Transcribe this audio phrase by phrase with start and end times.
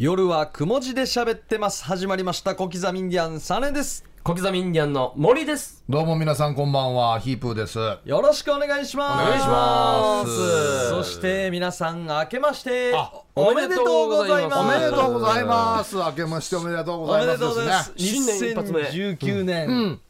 [0.00, 1.82] 夜はくも字で喋ってます。
[1.84, 2.54] 始まりました。
[2.54, 4.04] 小刻みインディアンサネです。
[4.22, 5.82] 小刻みインディアンの森です。
[5.88, 7.80] どうも皆さんこんばんは、ヒープーです。
[8.04, 9.22] よろしくお願いします。
[9.24, 10.88] お願いします。
[10.90, 14.58] そして皆さん明けましてあおめでとうございます。
[14.60, 15.96] おめでとうございます。
[15.96, 17.92] 明けましておめでとうございますおめでとうございます。
[17.92, 18.08] ですね。
[18.08, 18.82] 新年一発目。
[18.82, 20.00] 2019年、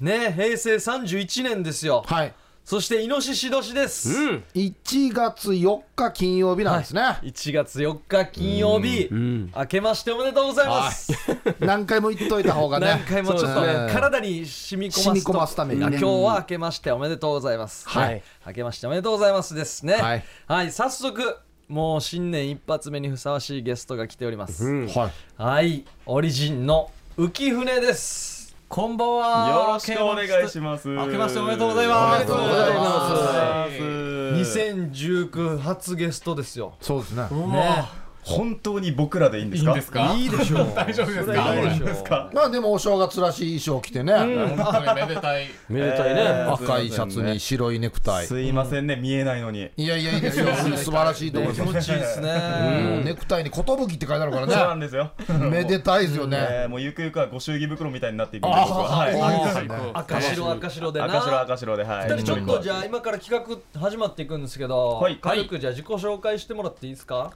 [0.00, 2.02] ね平成31年ですよ。
[2.04, 2.34] はい。
[2.66, 4.44] そしてイノシシ年です、うん。
[4.56, 7.00] 1月4日金曜日なんですね。
[7.22, 9.52] 1月4日金曜日、ん。
[9.54, 11.12] 明けましておめでとうございます、
[11.64, 13.06] 何回も言っといた方が何ね。
[13.08, 13.60] 回もちょっと
[13.92, 15.02] 体に染み込ますと。
[15.02, 15.86] 染み込ますためにね。
[15.86, 18.20] あ今日は明けましておめでとうございますはい。
[18.44, 19.94] 明けましておめでとうございますですね。
[19.94, 20.72] はい、はい。
[20.72, 21.36] 早速
[21.68, 24.86] もう新年一発目にふさわしいゲストが来ております、うん。
[24.88, 25.12] はい。
[25.40, 25.84] はい。
[26.06, 28.35] オリジンの浮船です
[28.68, 29.48] こんばんは。
[29.48, 30.88] よろしくお願いします。
[30.88, 32.18] 明けましておめでとうございます。
[32.18, 34.56] おめでとうございますす。
[34.60, 37.22] 2019初ゲストですよそうですね。
[37.22, 37.84] ね
[38.26, 39.70] 本当に僕らでいいんですか？
[39.70, 40.14] いいんですか？
[40.16, 42.30] いいでしょう 大丈夫ですそれはいいでしょうですか？
[42.34, 44.12] まあでもお正月らしい衣装着てね。
[44.56, 45.46] 本当にめでたい。
[45.68, 46.20] めでたいね。
[46.22, 48.26] えー赤いシャツに白いネクタイ。
[48.26, 49.70] すいませんね、見えないのに。
[49.76, 50.46] いやいやいいですよ。
[50.76, 51.72] 素晴らしいと思い気ます。
[51.74, 55.04] 持ちいいですねネクタイに寿って書いてあるかそうならんですよ。
[55.04, 55.36] ね。
[55.50, 56.38] めでたいですよね。
[56.40, 58.92] えーもうゆくゆくはご祝儀袋みたいになっていくんで僕は。
[58.92, 59.20] あはい。
[59.20, 62.24] あ赤白赤白でな赤白赤白ではい。
[62.24, 67.30] ちょっとじゃあ今から企画始まっていくんですけど、はい軽くじゃあ自己紹介してもらっていいですか？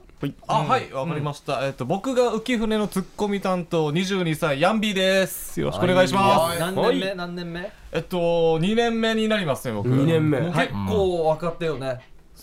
[0.47, 1.65] あ、はい、わかりました。
[1.65, 5.59] えっと、僕が浮船のツッコミ担当、22歳、ヤンビーです。
[5.59, 6.59] よろしくお願いします。
[6.59, 7.71] 何年目何年目？
[7.91, 9.89] えっと、2年目になりますね、僕。
[9.89, 10.39] 二年目。
[10.39, 11.99] 結構分かったよね、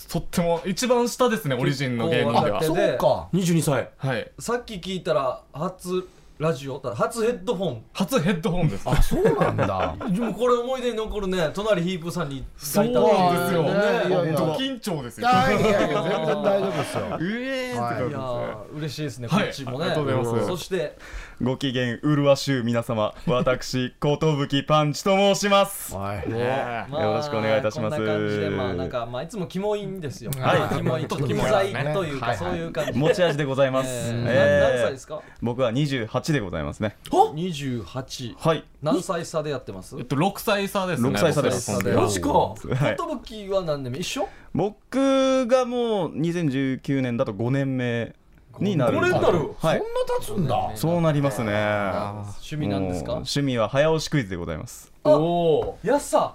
[0.09, 3.29] とっても、一番下ですね、オリジンの芸人ではそうか。
[3.33, 3.91] 二十二歳。
[3.97, 4.31] はい。
[4.39, 6.07] さっき聞いたら初
[6.39, 8.89] ラジオ初ヘッドホン初ヘッドホンです。
[8.89, 9.97] あ、そうなんだ。
[10.09, 12.91] でもこれ思い出に残るね隣ヒープさんにそうな
[13.33, 13.63] んですよ。
[13.65, 15.29] ねド緊張ですよ。
[15.29, 17.07] いやいやいや、全然大丈夫ですよ。
[17.07, 20.97] う えーってはいいやー嬉しいですね、はいこっちもねありがとうございますそして
[21.41, 25.95] ご機嫌うるわしゅう皆様、私 寿パンチと申します。
[25.95, 26.29] はい。
[26.29, 27.97] ねまあよろしくお願いいたします。
[27.97, 30.33] こんな感じでまあなんかまあいつもキモいんですよ。
[30.37, 30.77] はい。
[30.77, 32.93] キモいちょっと不在というかそういう感じ。
[32.93, 33.89] で持ち味でございます。
[33.89, 35.21] えーえ何歳ですか？
[35.41, 36.97] 僕は28でございますね。
[37.09, 38.65] 28はい。
[38.83, 39.95] 何歳差でやってます？
[39.97, 41.09] えっと、6歳差ですね。
[41.11, 41.71] 6歳差です。
[41.71, 42.31] マジか。
[42.31, 42.97] はい。
[43.25, 44.01] 寿は何年目？
[44.01, 44.29] 一緒？
[44.55, 48.13] 僕がもう2019年だと5年目
[48.61, 48.99] になる。
[48.99, 49.79] 5年になるはい。
[49.79, 50.71] そんな経つんだ。
[50.75, 51.53] そうなりますね。
[51.53, 53.13] 趣味なんですか？
[53.13, 54.93] 趣味は早押しクイズでございます。
[55.05, 55.79] あおお。
[55.83, 56.35] やっさ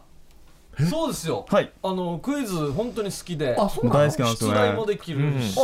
[0.90, 1.46] そうですよ。
[1.50, 1.72] はい。
[1.84, 4.00] あのクイズ本当に好きであ、そうなの？
[4.00, 5.56] 大好きなんですよ出題もねできるし。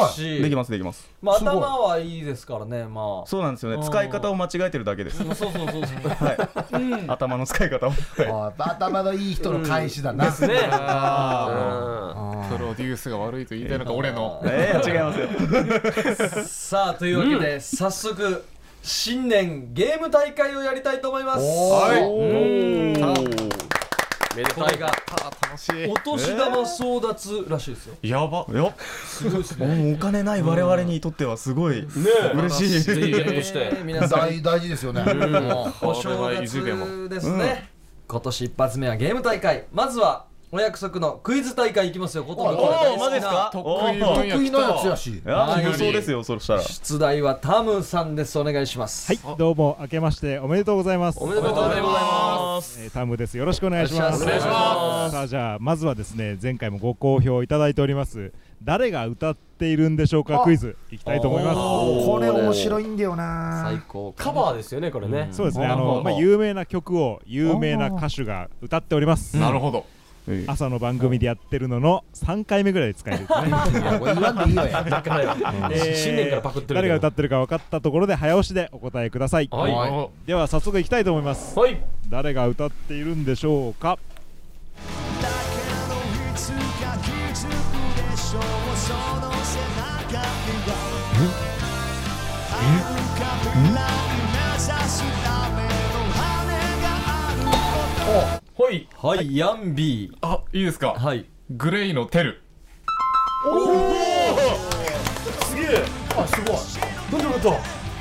[0.42, 1.09] できますできます。
[1.22, 3.28] まあ頭はいいですからねまあ。
[3.28, 3.80] そうなんですようん。
[3.80, 5.18] ね使い方を間違えてるだけです。
[5.18, 5.74] そうそうそうそう。
[5.74, 6.38] はい。
[7.08, 7.92] 頭の使い方を。
[8.58, 10.25] 頭のいい人の返しだな。
[10.25, 10.56] ですね。
[10.58, 10.62] プ
[12.58, 14.42] ロデュースが悪いと言いたいのか、俺の。
[14.46, 15.19] えー、違います
[16.38, 16.44] よ。
[16.46, 18.46] さあというわけで早速
[18.81, 21.42] 新年ゲーム大会をやりたいと思います。
[21.42, 21.94] は
[23.58, 23.69] い
[24.36, 24.64] めでたい。
[24.64, 25.86] これが楽しい。
[25.88, 25.96] お。
[25.96, 27.96] 年玉争奪らしいですよ。
[28.02, 28.46] やば。
[28.50, 28.74] よ
[29.58, 31.86] もうお金ない我々にとってはすごい。
[31.86, 32.80] 嬉しい。
[32.82, 33.78] ぜひゲットして。
[33.84, 34.20] 皆さん。
[34.20, 35.04] 大大事ですよね。
[35.82, 37.70] お正月ですね、
[38.08, 39.66] 今年一発目はゲーム大会。
[39.72, 42.24] まずはお約束のクイズ大会いきますよ。
[42.24, 42.46] ことお
[42.96, 43.52] おマジですか？
[43.54, 45.12] 得意のやつやし。
[45.12, 46.62] いやーそうですよそしたら。
[46.64, 48.40] 出題はタムさんです。
[48.40, 49.14] お願いします。
[49.14, 51.20] はい、どうも明けましておめでとうございます。
[51.22, 51.88] おめでとうございま
[52.26, 52.29] す。
[52.80, 53.38] えータムです。
[53.38, 54.24] よろしくお願いします。
[54.24, 58.31] お願いしますさあじゃあまずはですね、前回もご好評いただいております。
[58.64, 61.56] 誰が歌っているんでしょうかあクイズいきたいと思います。
[61.56, 63.62] これ面白いんだよな。
[63.64, 65.30] 最高カバーですよね、これね。
[65.31, 65.66] そうですね。
[65.66, 69.38] あのまあ有名な曲を有名な歌手が歌っております。
[69.38, 69.86] なるほど。
[70.48, 73.26] 朝の番組でやってるのの3回目ぐらいで使えるね。
[73.80, 74.84] いやこれ言わんでいいよや。
[74.84, 75.36] だからよ。
[75.72, 76.76] えー新年からパクってるけど。
[76.76, 79.50] 誰が歌ってるか分かったところで早押しでお答えください。
[79.52, 79.72] はい。
[79.72, 81.56] はいはでは早速いきたいと思います。
[81.68, 81.78] い。
[82.10, 83.98] 誰が歌っているんでしょうか
[98.10, 98.88] はい。
[98.98, 100.18] はいヤンビー。
[100.22, 100.94] あ、いいですか？
[100.94, 101.26] はい。
[101.52, 102.42] グレイのテル。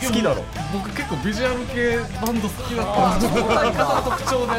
[0.01, 0.45] 好きだろ。
[0.73, 3.37] 僕結構ビジュアル系バンド好きだったんです。
[3.37, 3.45] よ。
[3.45, 4.53] 歌い方の特徴で。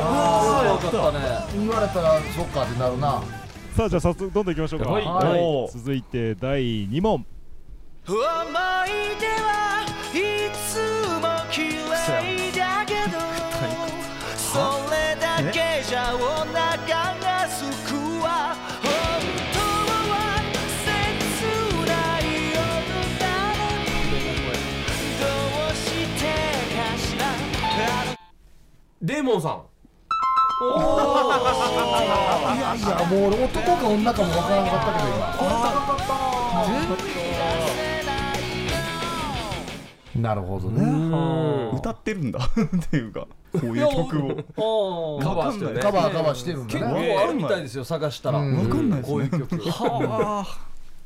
[0.00, 1.18] ああよかったね。
[1.58, 3.22] 言われたらそっかってなるな。
[3.76, 4.90] さあじゃあ早速どんどんいきましょうか。
[4.90, 5.04] はい。
[5.04, 5.40] はい。
[5.40, 7.24] おー続いて第2問。
[8.06, 8.20] 思い
[9.20, 9.84] 出は
[10.14, 10.97] いつ
[15.38, 17.94] だけじゃお腹がすく
[18.24, 18.90] わ本
[19.54, 19.60] 当
[20.10, 20.42] は
[20.82, 20.90] 切
[21.86, 22.20] ない
[25.20, 25.22] ど
[25.70, 25.86] うし
[26.18, 26.26] て
[26.74, 27.22] かしら
[29.00, 29.62] デーモンさん。
[30.60, 30.76] おお
[32.56, 35.24] いやいやもう男か女かもわからなかったけど今。
[36.64, 36.98] 本
[40.14, 40.82] 当なるほどね。
[41.78, 42.40] 歌ってるんだ。
[42.50, 43.28] っていうか。
[43.52, 44.18] こういう曲
[44.58, 45.16] を。
[45.16, 45.80] をカバーしてるね。
[45.80, 47.14] カバーカバーしてるん結だね。
[47.14, 48.38] 構あるみたいですよ探したら。
[48.38, 48.56] うん。
[48.56, 49.70] わかんないですねこういう曲。
[49.70, 50.46] は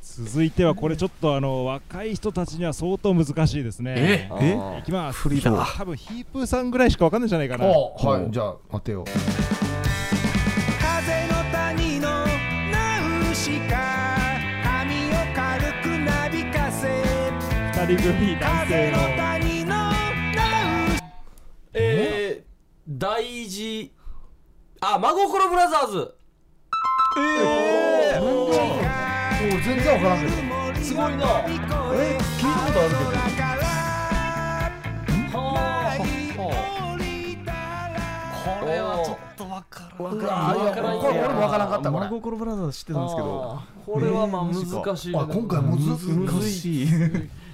[0.02, 4.28] 続いてはこれちょっとあの若い人たちには相当難しいですね。
[4.32, 4.52] あえ？
[4.54, 5.18] ーいきます。
[5.20, 5.52] フリだ。
[5.76, 7.66] 多分ヒープーさんぐらいしかわかんないんじゃないかな。
[7.66, 8.26] おはい。
[8.30, 9.04] じゃあ待てよ。
[10.80, 12.08] 風の谷の
[12.70, 13.76] ナウシカ
[14.64, 16.88] 髪を軽くなびかせ。
[17.86, 19.16] 二人組男風性の
[22.88, 23.92] 大事。
[24.80, 26.14] あ真心ブラザーズ。
[27.14, 27.20] お
[29.64, 30.32] 全然わからんけど。
[30.82, 31.24] すごいな。
[31.94, 33.10] え聞いたことあるけど。
[38.42, 40.12] これはちょっとわからん。
[40.12, 40.88] うわいやこれ
[41.20, 42.06] 俺もわからんかったこれ。
[42.06, 43.62] 真心ブラザーズ知ってたんですけど。
[43.86, 45.78] これはまあ難しいねあ今回難
[46.42, 46.88] しい。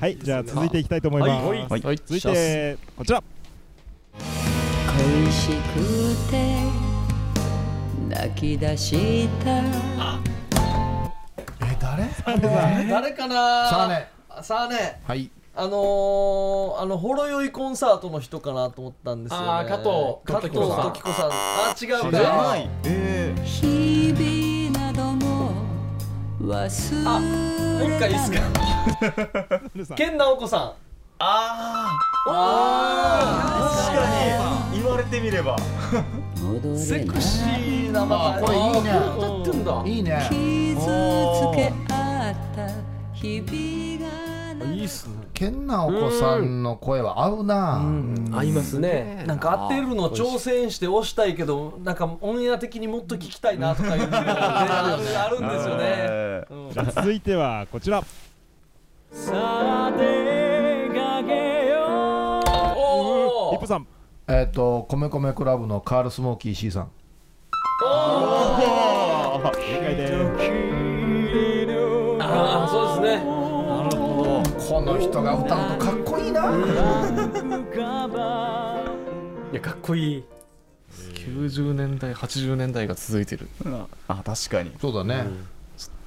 [0.00, 1.66] はいじゃあ続いていきたいと思います、はい。
[1.68, 1.96] はい。
[1.96, 3.22] 続いてこちら
[4.98, 6.62] 恋しくて
[8.08, 9.50] 泣き出した。
[11.66, 12.88] え 誰？
[12.88, 13.12] 誰？
[13.12, 13.34] かな？
[13.68, 14.08] さあね
[14.42, 15.30] さあねはい。
[15.56, 19.46] あのー、あのほろ酔いコンサートの人かなと思ったんですよね。
[19.48, 19.88] あー加藤。
[20.24, 21.30] 加藤時子さん。
[21.32, 22.12] あ違う。
[22.12, 22.68] じゃかない。
[22.84, 25.50] え日々なども
[26.40, 28.30] 忘れあもう一回いいっす
[29.90, 29.94] か？
[29.96, 30.60] 健直子さん。
[31.20, 31.88] あ
[32.28, 34.27] ああ確かに
[35.08, 35.56] 言われてみれば。
[36.76, 38.90] セクシーなまあこれいいね。
[39.16, 39.64] 歌ってん。
[39.64, 40.26] だいいね。
[40.28, 40.84] 傷つ
[41.54, 42.68] け合った
[43.14, 43.50] 日々
[44.60, 45.14] がいいっすね。
[45.34, 47.82] 健直子さんの声は合うな。
[48.32, 49.24] 合いますね。
[49.26, 55.82] なんか当てるの挑戦して押したいけどなんかオンエア的にもっと聞きたいなとかいうのがねあるあるんですよね。
[55.84, 58.02] えーじゃあ続いてはこちら。
[62.80, 63.86] おヒップさん
[64.30, 66.90] えっと米米クラブのカールスモーキー C さん。
[67.80, 67.86] 正
[69.80, 70.12] 解です
[72.20, 73.22] ああそうですね。
[74.68, 76.42] この人が歌うとかっこいいな。
[79.50, 80.24] いやかっこいい。
[81.14, 83.48] 90年代80年代が続いてる。
[84.08, 84.72] あ確かに。
[84.78, 85.24] そうだね。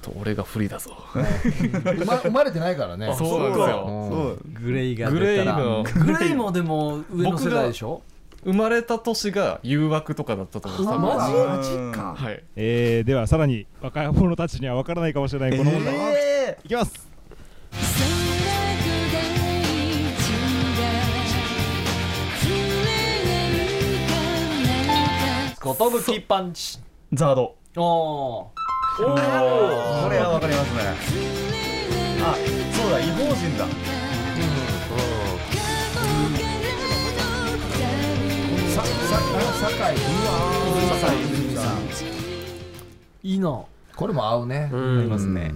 [0.00, 0.92] と俺が不利だぞ。
[1.12, 1.24] 生
[2.04, 3.12] ま生まれてないからね。
[3.18, 3.84] そうなんですよ。
[3.88, 3.90] う。
[4.50, 5.84] んグレイがグレイグ
[6.18, 8.00] レイもでも上の世代でしょ？
[8.44, 10.98] 生まれた年が誘惑とかだったと思うんです。
[10.98, 12.14] マジマジか。
[12.16, 12.42] はい。
[12.56, 17.08] えー、ではさらに若者たちにはわからないかもしれないこの問題、えいきます。
[25.60, 27.54] ことぶきパンチーザード。
[27.76, 28.62] おー。
[28.96, 29.02] こ
[30.10, 31.22] れはわかりますね。
[32.24, 32.34] あ
[32.72, 34.01] そうだ異邦人だ
[43.22, 43.62] いいな
[43.94, 45.52] これも合うねうありますね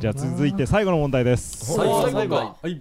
[0.00, 2.80] じゃあ続いて最後の問題です最後最後はい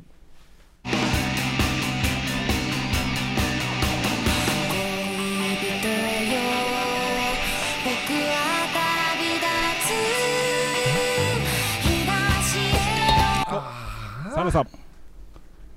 [14.34, 14.68] サムさん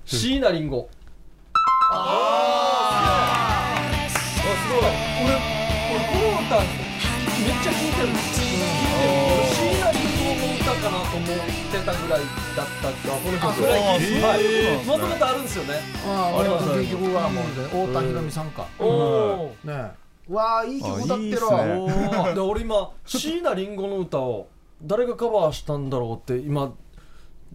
[0.04, 0.86] 椎名林檎
[11.14, 12.20] 思ってたぐらい
[12.56, 14.86] だったあこの曲はい。
[14.86, 15.74] もともとあるんですよね。
[16.06, 18.50] ああ結局はもう太田裕美さん。
[18.50, 19.90] かおおね。
[20.28, 24.48] わあいい曲歌ってるで俺今椎名林檎の歌を
[24.82, 26.72] 誰がカバーしたんだろうって今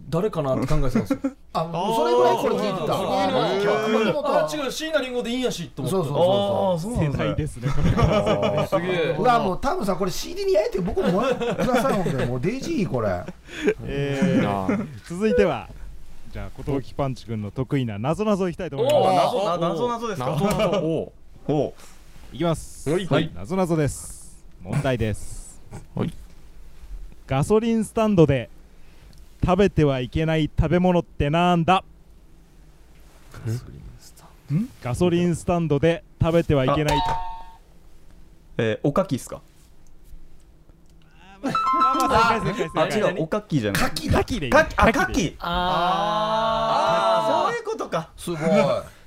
[0.08, 1.18] 誰かなって考えてたんですよ。
[1.52, 2.94] あそれぐらいこれ聞いてた。
[2.94, 7.90] あ違う椎名林檎でいいんやしと思ってそうそうそああそうな世ん代ですねこれ。
[7.92, 13.22] はすげえううわもう多分さこれ CD に焼いて僕ももらってくださいほんでもうデイジーこれ。
[13.84, 15.68] えー、続いては
[16.32, 19.36] じゃあ寿パンチ君の得意な謎謎いきたいと思います。
[19.36, 20.80] 謎な謎謎ですか？
[20.82, 21.12] お
[21.48, 21.74] お
[22.32, 22.88] いきます。
[22.90, 23.06] はい。
[23.06, 23.30] はい。
[23.34, 24.44] 謎謎です。
[24.62, 25.60] 問題です。
[25.94, 26.12] はい。
[27.26, 28.48] ガソリンスタンドで
[29.42, 31.84] 食べてはいけない食べ物ってなんだ？
[34.82, 36.98] ガソリンスタンドで食べてはいけない。
[38.58, 39.40] えーおかきっすか？
[41.42, 41.50] ま
[42.82, 43.82] あ違うおかきじゃない。
[43.82, 44.18] 牡蠣だ。
[44.20, 44.52] 牡蠣でいい。
[44.52, 45.46] かきあか牡蠣でいいきあ
[47.24, 48.10] ああそういうことか。
[48.16, 48.40] すごい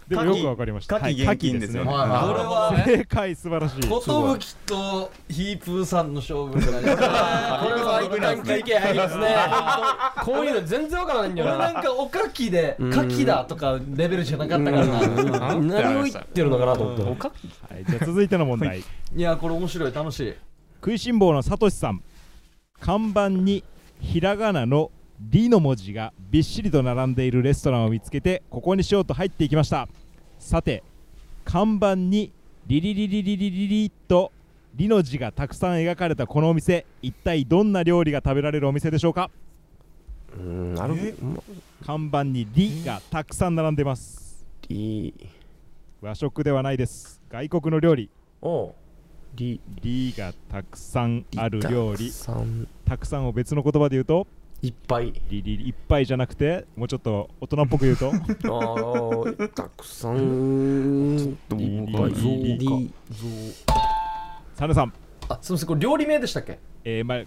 [0.08, 1.00] でもよくわかりました。
[1.00, 3.82] 夏季現金ですよこれは正解素晴らしい。
[3.82, 3.90] 寿
[4.66, 9.36] とヒープーさんの勝負じゃないです かこれは一旦休憩入りますね。
[10.24, 11.74] こういうの全然わからないんだ俺よな。
[11.74, 14.86] なんかおかきでかきだとかレベルじゃなかったから。
[14.86, 17.04] な何を言ってるのかなと思って。
[17.04, 17.10] は
[17.80, 18.80] い、じゃあ続いての問題。
[19.16, 19.22] い。
[19.22, 19.94] やこれ面白い。
[19.94, 20.34] 楽しい。
[20.76, 22.02] 食いしん坊のさとしさん。
[22.80, 23.64] 看板に
[24.02, 24.92] ひらがなの
[25.30, 29.88] 「り」の文字がびっしりと並んでいるレストランを見つけてここにしようと入っていきました。
[30.40, 30.84] さて
[31.46, 32.32] 看板に
[32.68, 34.32] 「リリリリリリリリ」と
[34.76, 39.30] 「り」の字がたくさん描かれたこのお店一体どんな料理が食べられるお店でしょうか
[40.38, 41.44] うんなるほど
[41.86, 45.14] 看板に「り」がたくさん並んでますいい
[46.02, 48.10] 和食ではないです外国の料理
[48.42, 48.74] おう
[49.36, 54.28] りりがたくさんある料理さんたくさんを別の言葉で言うと
[54.64, 55.14] いっぱい。
[55.30, 58.08] りりいっぱいじゃなくてもうちょっと大人っぽく言うと。
[58.10, 60.18] あーたくさん。
[60.18, 63.54] いっぱいりり
[64.56, 64.94] サネさん、
[65.28, 67.24] あすみませんこれ料理名でしたっけえーまあ、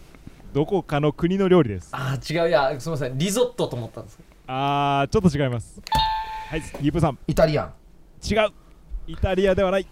[0.54, 5.80] どこかの国の料理ですあー違ういやすみませんリゾットと思ったんですあーちょっと違います
[6.48, 7.72] はいヒープさんイタリアン
[8.24, 8.48] 違う
[9.08, 9.86] イタリアではない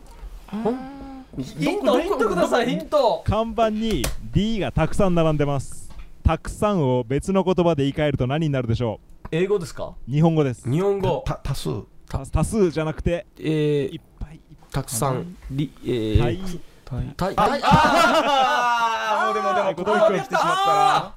[1.36, 5.83] ヒントヒントくださいヒント看板に D がたくさん並んでます
[6.24, 8.98] たくさんを別の言葉で言い換えると何になるでしょ
[9.30, 9.94] 英語ですか？
[10.08, 10.70] う日本語です。
[10.70, 11.22] 日本語。
[11.26, 11.68] た多数。
[12.08, 14.40] た多数じゃなくてえーいっぱい。
[14.72, 15.36] たくさん。
[15.50, 16.38] りえはい。
[16.38, 17.14] ーたい。
[17.14, 17.34] たい。
[17.36, 17.60] あ
[19.20, 21.14] あもうでもでもここに来てしまったな。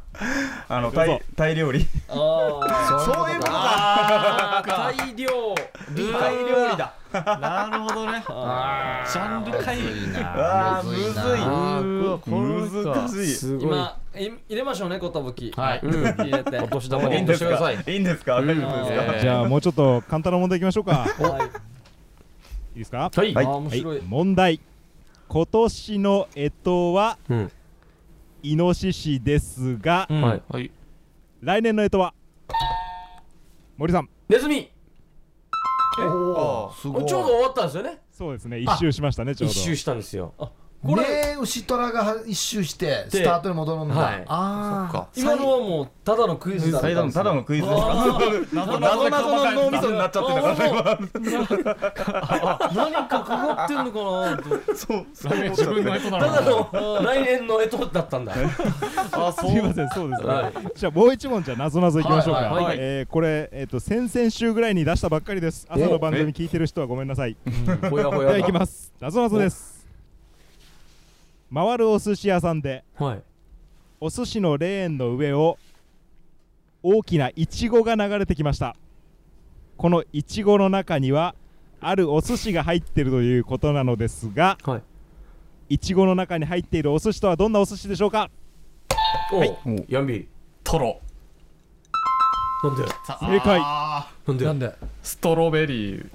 [0.68, 1.86] あのタイタイ料理。
[2.10, 3.58] ああそういうことか。
[3.58, 4.68] あー
[5.00, 5.28] 大量
[6.04, 6.94] 料理だ。
[7.14, 8.22] なるほどね。
[8.28, 9.78] ジャンルかい
[10.24, 10.94] ああむ
[12.68, 12.86] ずい。
[12.86, 13.14] 難し
[13.56, 13.60] い。
[13.62, 14.26] 今い。
[14.50, 15.10] 入れましょうね寿
[15.56, 15.80] はい。
[15.84, 16.04] うん。
[16.16, 16.60] 入れて。
[16.60, 17.10] お年玉。
[17.10, 17.72] にいいんですか？
[17.72, 17.96] い。
[17.96, 18.42] いんですか？
[19.22, 20.92] じゃあもうちょっと簡単な問題いきましょうか。
[20.98, 21.46] はい。
[22.76, 23.10] いいですか？
[23.16, 23.34] はい。
[23.34, 24.02] 面白い。
[24.06, 24.60] 問題。
[25.30, 27.52] 今年の干支はうん。
[28.44, 30.08] イノシシですが、
[31.42, 32.14] 来年の干支は
[33.78, 34.10] 森さん。
[34.30, 34.70] ネズミ
[36.00, 37.06] おおすごい。
[37.06, 38.02] ちょうど終わったんですよね。
[38.12, 38.60] そうですね。
[38.60, 39.54] 一周しましたねちょうど。
[39.54, 40.34] 一周したんですよ
[40.84, 41.02] これ。
[41.04, 44.26] ね牛虎が一周してスタートに戻るんだ、はい。
[44.28, 47.94] ああ今のはもうただのクイズだったただのただのクイズですか？
[48.54, 50.48] 謎謎の脳みそになっちゃってたか
[50.84, 54.00] ら何かかかってんのか
[54.32, 56.42] なとそうそう自分の人なただ。
[56.42, 58.34] のの来年の干支だったんだ。
[58.34, 60.54] あすいませんそうですね、はい。
[60.76, 62.78] じゃあもう一問じゃあなぞなぞいきましょうか、はいはいはい。
[62.80, 65.68] えーこれ、えー、と先々週ぐらいに出したばっかりです。
[65.70, 67.38] 朝の番組聞いてる人はごめんなさい。
[67.92, 68.92] ほやほやではいきます。
[69.00, 69.77] なぞなぞです
[71.54, 73.22] 回るお寿司屋さんではい。
[74.00, 75.58] お寿司のレーンの上を
[76.84, 78.76] 大きなイチゴが流れてきました。
[79.78, 81.36] このイチゴの中には
[81.80, 84.82] あるお寿司が入っているということなのですがはい。
[85.70, 88.30] イチゴの中に入っているお寿司とはどんなお寿司でしょうか？
[89.34, 89.58] おはい。
[89.90, 90.28] ヤンビー
[90.64, 91.00] トロ。
[92.64, 92.84] なんで？
[92.84, 93.60] 正解。
[93.60, 94.46] なんで？
[94.46, 94.74] なんで？
[95.04, 96.10] ストロベリー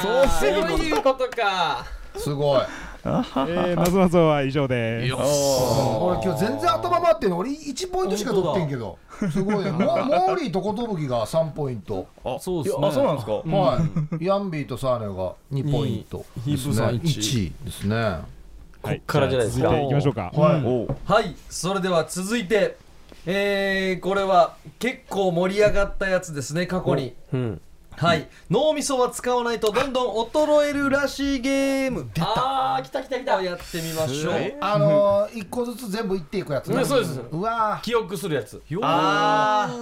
[0.00, 1.84] そういうことか。
[2.16, 2.60] すごい。
[3.04, 5.14] えー、なぞなぞは以上です。
[5.14, 8.98] 俺今日全然頭回ってんの俺1ポイントしか取ってんけど。
[9.30, 9.70] すごいね。
[9.72, 12.06] モモーリーと寿が3ポイント、
[12.40, 12.86] そうですね。
[12.88, 13.32] あそうなんですか？
[13.32, 13.80] は
[14.20, 14.24] い。
[14.24, 18.18] ヤンビーとサーネが2ポイントヒープさん1 1位ですね。
[18.82, 19.68] こっからじゃないですか。
[19.68, 20.32] 続いていきましょうか。
[20.34, 21.36] はい。
[21.48, 22.76] それでは続いて
[23.26, 27.14] えー、これは結構盛り上がったやつですね過去に。
[27.32, 27.60] うん
[27.98, 28.28] はい。
[28.50, 32.08] 脳みそは使わないとどんどん衰えるらしいゲーム。
[32.14, 32.26] 出た。
[32.28, 33.42] ああ来た来た来た。
[33.42, 34.34] やってみましょう。
[34.60, 36.76] あのー、1個ずつ全部いっていくやつね。
[36.76, 37.20] うんそうです。
[37.30, 38.62] うわ記憶するやつ。
[38.68, 38.86] 夜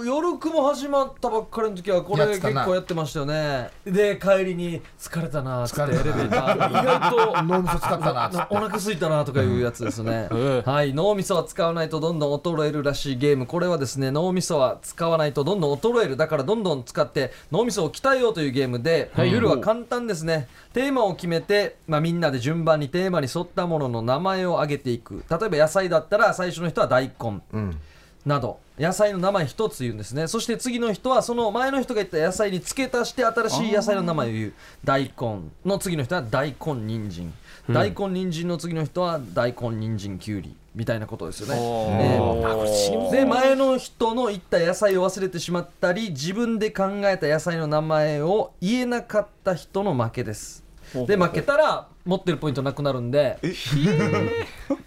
[0.05, 3.69] 夜雲始まったばっかりの時はこれ結構やってましたよね。
[3.85, 6.63] で帰りに疲れたなーってエレ疲れたなベー。
[6.63, 8.37] ター意外とー脳みそ使ったなって。
[8.49, 10.27] お腹すいたなとかいうやつですね、
[10.65, 10.93] はい。
[10.93, 13.45] 脳みそは使わないとどんどん衰えるらしいゲーム。
[13.45, 16.17] これはですね脳みそは使わないとどんどん衰える。
[16.17, 20.47] だからどんどん使って脳みそを鍛えようというゲームで、ルールは簡単ですね。
[20.73, 25.23] テーマを決めて、まあ、みんなで順番にテーマに沿ったものの名前を挙げていく。
[25.29, 27.77] 例えば野菜だったら最初の人は大根、うん。
[28.25, 28.59] など。
[28.77, 30.27] 野菜の名前一つ言うんですね。
[30.27, 34.53] そして次の人はその前の人が言った野菜に付け足して新しい野菜の名前を言う。
[34.83, 37.33] 大根の次の人は大根人参、
[37.67, 50.63] 大根人参の次の人は大根人参きゅうりみたいなことですよね、えーで前の人の言った野菜を忘れてしまったり自分で考えた野菜の名前を言えなかった人の負けです。
[51.07, 53.55] で負けたら持ってるポイントなくなるんで一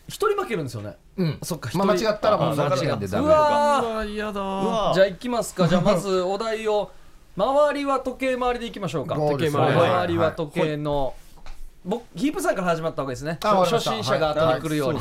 [0.09, 0.97] 人負けるんですよね。
[1.16, 1.38] うん。
[1.42, 2.06] そっか一まあ人。
[2.06, 4.94] 間違ったらもう間違いでダメうわうわ嫌だー。
[4.94, 5.66] じゃあ行きますか。
[5.66, 6.92] じゃあまずお題を。
[7.37, 9.16] 周りは時計回りでいきましょうか。
[9.16, 11.14] 時計回りはい周りは時計の
[11.85, 13.39] 僕ヒープさんから始まった方がいいですね。
[13.43, 15.01] 初心者が後に来るように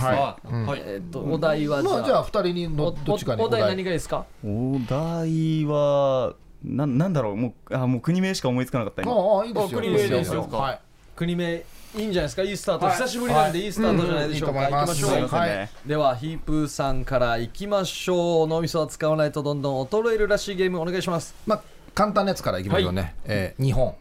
[0.77, 4.25] えっとお題はじまあじゃゃああ二人におのどっちかにおお題何がいいですか？
[4.45, 6.33] お題は
[6.63, 7.35] ななんだろう。
[7.35, 9.11] もうあもう国名しか思いつかなかった今。
[9.11, 9.79] ああいいですよ。
[9.79, 10.47] 国名でいいですよ。
[10.51, 10.79] はい。
[11.15, 12.43] 国名いいんじゃないですか？
[12.43, 12.85] いいスタート。
[12.85, 12.95] はい。
[12.95, 13.67] 久しぶりなんでい。
[13.67, 14.59] いスタートじゃないでしょうか。
[14.59, 15.69] はい行きましょうはい。
[15.85, 18.47] ではヒープーさんからいきましょう。
[18.47, 21.35] 脳みそは使わないとどんどん衰えるらしいゲームお願いします。
[21.45, 21.61] まあ
[21.93, 23.15] 簡単なやつからいきましょうね。
[23.25, 23.93] えー日本。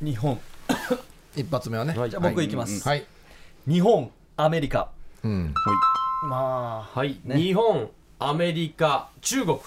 [0.00, 0.38] 日本
[1.36, 1.94] 一発目はね。
[1.94, 2.86] じゃあ僕いきます。
[2.88, 3.04] はい。
[3.68, 4.90] 日本アメリカ。
[5.22, 5.54] うん。
[6.28, 9.58] まあはい、日本アメリカ中国。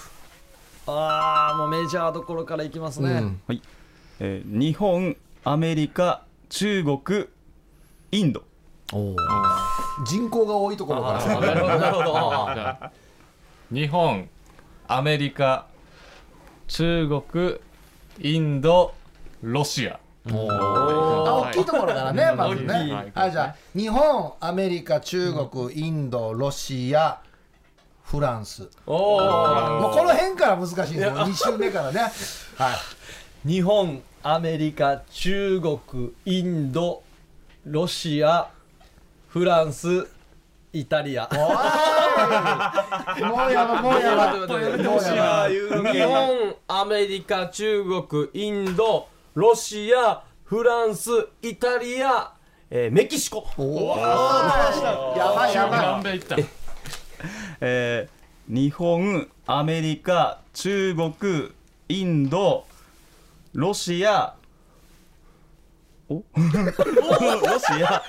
[0.88, 3.42] あーもうメジャーどころからいきますね、うん。
[4.20, 7.28] えー日本アメリカ中国
[8.12, 8.44] インド。
[10.08, 11.40] 人口が多いところから。
[11.40, 11.78] なるほど。
[11.78, 12.90] なるほど。
[13.72, 14.28] 日本
[14.88, 15.68] アメリカ
[16.68, 17.60] 中国
[18.20, 18.94] インド
[19.44, 19.94] ロシア。
[19.94, 23.12] あ大きいところからねまずね。
[23.14, 27.22] はいじゃあ日本アメリカ中国インドロシア
[28.04, 28.70] フランス。
[28.86, 29.20] おお
[29.82, 31.12] もうこの辺から難しいんですよ。
[31.12, 32.02] 2週目からね。
[32.56, 32.74] は
[33.46, 33.48] い。
[33.48, 37.04] 日本アメリカ中国インド
[37.66, 38.50] ロシア
[39.30, 40.08] フランス
[40.74, 41.30] イタリア。
[41.32, 41.38] も
[43.48, 49.08] うやば もうやばもうやば日本アメリカ中国インド
[49.40, 51.10] ロシアフランス
[51.42, 52.34] イタリア、
[52.70, 53.46] えーメキシコ。
[53.58, 54.04] や
[55.34, 55.80] ばいやばい。
[55.80, 56.36] 南米行った。
[57.62, 61.52] えー日本アメリカ中国
[61.88, 62.66] インド
[63.54, 64.34] ロシア。
[66.10, 66.16] お？
[66.36, 68.04] ロシア。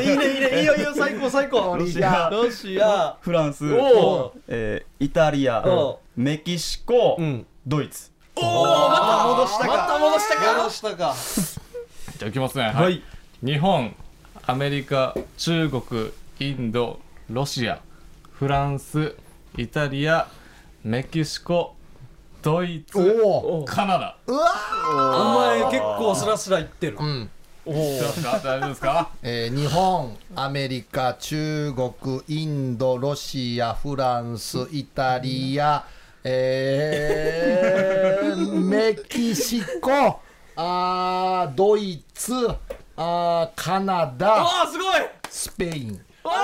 [0.00, 0.94] いいねいいねいいよいいよ。
[0.96, 1.76] 最高最高。
[1.76, 2.30] ロシア。
[2.32, 3.18] ロシア。
[3.20, 3.70] フランス。
[3.74, 5.62] おえーイタリア。
[5.66, 7.20] おメキシコ。
[7.20, 7.44] ん。
[7.66, 8.10] ドイツ。
[8.34, 8.91] 戻
[9.62, 9.76] したか。
[9.76, 10.56] また戻したか。
[10.58, 11.14] 戻したか。
[12.18, 12.64] じゃあいきますね。
[12.64, 13.02] はい。
[13.42, 13.94] 日本
[14.46, 17.80] アメリカ中国インドロシア
[18.32, 19.14] フランス
[19.56, 20.28] イタリア
[20.84, 21.74] メキシコ
[22.42, 24.16] ドイツおおカナダ。
[24.26, 24.48] うわ
[25.60, 26.96] お前結構スラスラいってる。
[26.98, 27.30] うん。
[27.64, 27.72] 大
[28.42, 29.10] 丈夫ですか？
[29.22, 35.84] えー日本アメリカ中国インドロシアフランスイタリア
[36.24, 40.20] えーメキシコ
[40.56, 42.32] あードイツ
[42.96, 45.00] あーカナダあーすごい！
[45.28, 46.00] スペイン。
[46.24, 46.34] うわ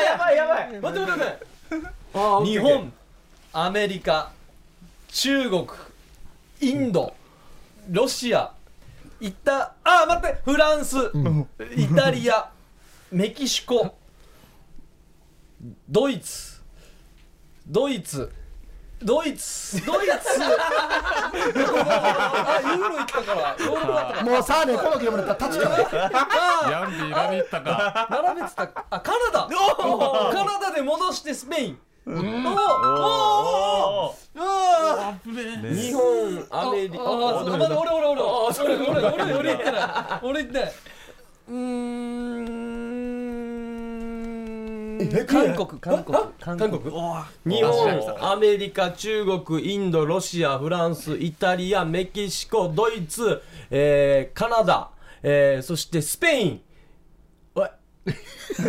[0.00, 2.92] ーやばいやばい待って待って待って日本
[3.52, 4.32] アメリカ
[5.08, 5.66] 中国
[6.60, 7.14] インド
[7.90, 8.50] ロシア
[9.20, 10.96] イタあ待ってフランス、
[11.76, 12.50] イタリア
[13.12, 13.94] メキシコ
[15.88, 16.53] ドイツ
[17.66, 18.30] ドイツ。
[19.02, 19.84] ドイツ。
[19.84, 20.12] ドイツ。
[20.42, 20.50] あ
[22.62, 23.56] ユーロ行ったから。
[23.58, 24.24] ヨーロッパだったから。
[24.24, 25.78] もうさあねこのゲームだったら立つから
[26.70, 28.08] ヤンビー何言ったか。
[28.10, 28.62] 並べてた。
[28.90, 29.48] あカナダ。
[29.48, 31.78] カナダで戻してスペイン。
[32.06, 32.18] おおお
[34.06, 37.02] おお日本アメリカ。
[37.02, 38.28] ああそう待って俺俺俺俺
[38.60, 39.48] 俺俺俺俺
[40.22, 40.72] 俺言ってない
[41.48, 43.23] うーん
[45.26, 46.80] 韓国韓国韓韓国？
[47.44, 54.90] 日本アメリカ中国インドロシアフランスイタリアメキシコドイツ、えーカナダ、
[55.22, 56.60] えーそしてスペイン。
[57.54, 57.68] おい。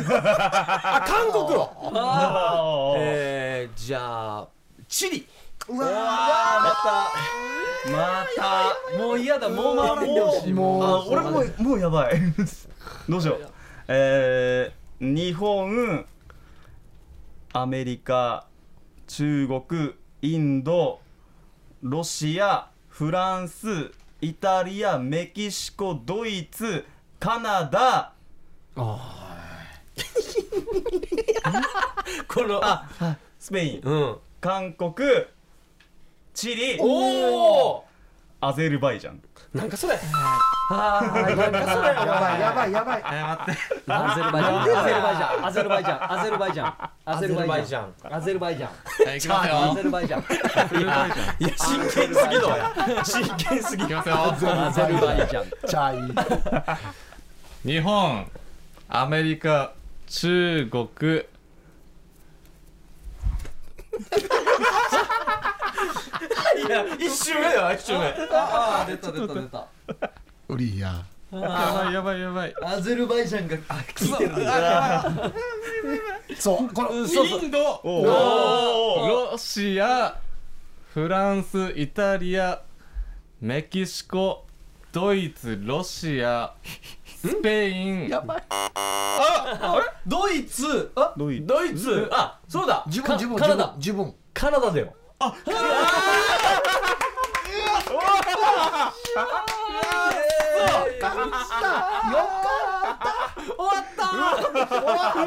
[0.07, 1.45] あ韓国
[2.97, 4.47] えー、じゃあ
[4.87, 5.27] チリ。
[5.67, 6.71] うわま
[7.85, 7.91] た。
[7.91, 8.97] また。
[8.97, 9.49] もう嫌だ。
[9.49, 10.53] もう回らんでほしい。
[10.53, 12.13] もうあ俺もうもうやばい。
[13.09, 13.47] どうしよう。
[13.87, 16.05] えー、日本
[17.57, 18.47] アメリカ
[19.07, 20.99] 中国インド
[21.81, 26.83] ロシアフランスイタリアメキシコドイツ
[27.17, 28.11] カナダ。
[32.27, 32.89] このあ
[33.39, 33.81] スペイン。
[33.85, 34.17] うん。
[34.41, 34.93] 韓国
[36.33, 36.77] チリ。
[36.81, 37.85] おお
[38.41, 39.23] アゼルバイジャン
[39.55, 39.97] なんかそれ。
[40.69, 41.87] あーなんかそれ。
[41.87, 43.03] やばいやばいやばい。
[43.87, 46.73] アゼルバイジャンアゼルバイジャンアゼルバイジャン
[47.05, 47.89] アゼルバイジャン。
[48.13, 48.69] アゼルバイジャン。
[48.75, 49.71] アゼルバイジャン。
[49.71, 50.21] アよゼルバイジャン。
[51.39, 52.49] いや真剣すぎど
[53.03, 55.45] 真剣すぎ行きますよアゼルバイジャン。
[55.65, 55.95] チャ
[57.63, 57.71] イ。
[57.71, 58.29] 日本
[58.89, 59.71] アメリカ
[60.07, 60.89] 中国
[66.55, 68.05] いや一周目よ一周目。
[68.31, 69.67] ああ出た出た出た。
[70.47, 71.03] ウリーや。
[71.31, 72.53] やばいやばいやばい。
[72.63, 74.35] アゼルバイジャンがあ聞いてるん
[76.37, 77.81] そうこのインド。
[77.83, 78.05] お
[79.31, 80.17] ロシア
[80.93, 82.61] フランスイタリア
[83.41, 84.45] メキシコ
[84.93, 86.53] ドイツロシア
[87.05, 88.07] スペイン。
[88.07, 88.43] やばい。
[90.07, 90.91] ドイツ？
[90.95, 91.13] あ？
[91.17, 91.47] ドイツ。
[91.47, 92.07] ドイツ。
[92.11, 92.75] あそうだ。
[92.75, 93.73] か自分自分カナダ。
[93.77, 95.23] 自分カナダだよう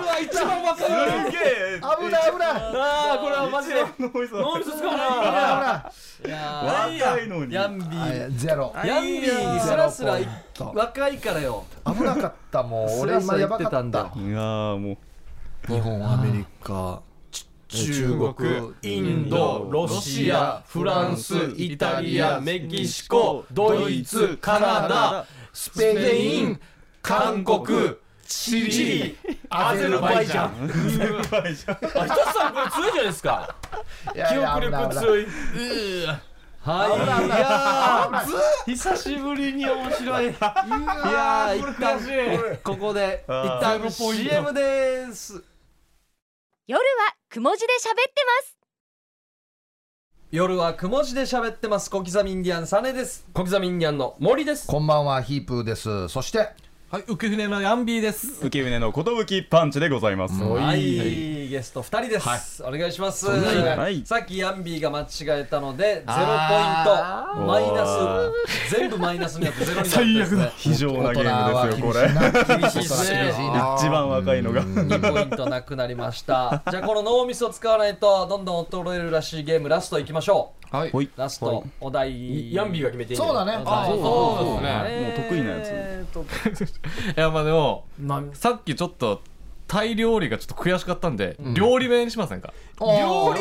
[0.05, 0.91] わ一番わかる
[1.27, 3.85] すげえ危ない危ないああこれはマジで。
[3.99, 5.93] 脳みそ脳みそ使うな。
[6.23, 7.55] 危ないいやー若いのに。
[7.55, 9.61] ヤンビ危ないーはいゼロヤンビーに。
[9.61, 11.65] スラス若いからよ。
[11.87, 12.89] 危なかったもう。
[12.91, 14.03] ス俺今やばかてたんだ。
[14.05, 15.73] ったいやーもう。
[15.73, 17.01] 日本アメリカ
[17.69, 26.61] 中国インドロシアフランスイタリアメキシコドイツカナダスペイン
[27.03, 29.17] 韓国チリ
[29.51, 30.49] アゼルバイジャン。
[30.51, 33.55] あひとつさんこれ強いじゃないですか？
[34.15, 35.27] 記憶力強い。
[36.61, 37.29] はいい。
[37.29, 40.25] やー久しぶりに面白い。
[40.25, 45.43] いやー一旦ここで一旦 CM です
[46.71, 46.83] 夜は
[47.31, 48.59] くも字で喋ってます。
[50.31, 51.89] 夜はくも字で喋ってます。
[51.89, 53.27] 小刻みインディアンサネです。
[53.33, 54.67] 小刻みインディアンの森です。
[54.67, 56.09] こんばんはヒープーです。
[56.09, 56.51] そして
[56.91, 58.43] はい浮舟のヤンビーです。
[58.43, 58.95] 浮舟の
[59.27, 60.43] 寿パンチでございます。
[60.43, 64.07] はい、ゲスト2人です、お願いします、はい。
[64.07, 66.25] さっきヤンビーが間違えたのでゼロポイン
[66.87, 67.45] ト。
[67.45, 67.85] マイナ
[68.71, 68.75] ス。
[68.75, 70.53] 全部マイナスになってゼロになってですね。
[70.57, 72.57] 非常なゲームですよこれ。
[72.57, 73.35] 厳しいですね。
[73.77, 74.65] 一番若いのが。
[74.65, 76.63] 2ポイントなくなりました。
[76.71, 81.11] じゃあこの脳みそ使わないとどんどん衰えるらしいゲームラストいきましょうはい。
[81.17, 82.53] ラストお題。
[82.53, 83.59] ヤンビーが決めていいんそうだね。
[83.65, 85.69] あそうそうですねもう得意なやつ。
[85.73, 86.21] えーと。
[87.17, 89.21] いやまあでもまあさっきちょっと
[89.67, 92.55] タイ料理がちょっと悔しかったんで、料理名にしませんか？
[92.81, 93.41] 料理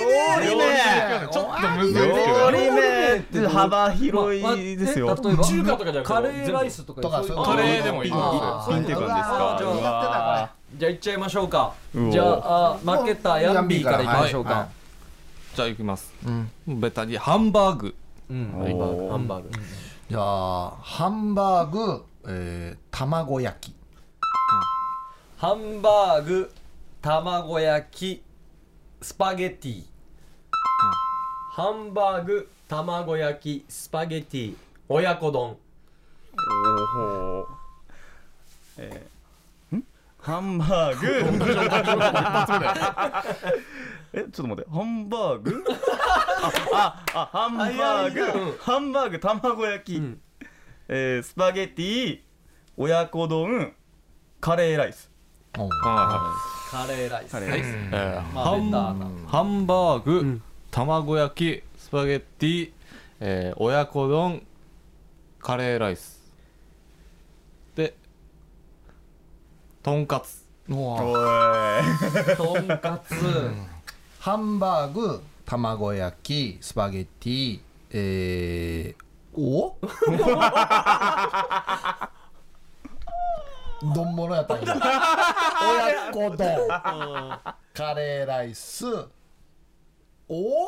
[0.56, 5.08] 名ちょっとむずい料理名って幅広いですよ。
[5.08, 7.44] ま例えば中華とかじゃなくてカレーライスとかとかそういう。
[7.46, 9.56] カレーでもいいピンっていう感じですか？
[9.60, 11.74] じゃあうわじゃあ行っちゃいましょうか。
[12.12, 14.54] じゃああ負けたヤンビーから行きましょうはい。
[14.54, 14.70] はか
[15.58, 16.14] じゃあいきます、
[16.68, 17.96] ベタにハンバーグ。
[18.30, 18.52] うん。
[18.52, 19.10] ハはいンバーグ。
[19.10, 19.50] ハンバーグ。
[20.08, 23.76] じゃあハンバーグ、えー、卵焼き。
[25.38, 26.52] ハンバーグ
[27.02, 28.22] 卵焼き
[29.02, 29.84] スパゲティ。
[31.54, 34.56] ハンバーグ卵焼きスパゲティ。
[34.88, 35.58] 親子丼。
[36.70, 37.48] おお
[38.78, 39.76] えー。
[39.78, 39.84] ん？
[40.20, 41.08] ハンバーグ
[44.20, 44.72] えちょっと待って。
[44.72, 45.64] ハンバーグ？
[46.74, 48.58] あああハンバーグ。
[48.62, 50.20] ハンバーグ卵焼き、ん。
[50.88, 52.20] えースパゲティ
[52.78, 53.74] 親子丼
[54.40, 55.12] カレーライス。
[55.54, 55.64] カ
[56.88, 57.32] レーライス。
[57.32, 60.42] カレーライス、えーまあハンバーグ、ん。
[60.72, 62.72] 卵焼きスパゲッティ、
[63.20, 64.46] えー親子丼
[65.40, 66.18] カレーライス。
[67.76, 67.96] で
[69.84, 70.46] とんかつ。
[70.68, 73.14] とんかつ
[74.28, 77.60] ハンバーグ卵焼きスパゲッティ
[77.92, 79.78] えー、お？
[83.96, 84.76] 丼物やったんや。
[86.12, 86.38] 親子丼。
[87.74, 88.86] カレーライス。
[90.28, 90.68] お？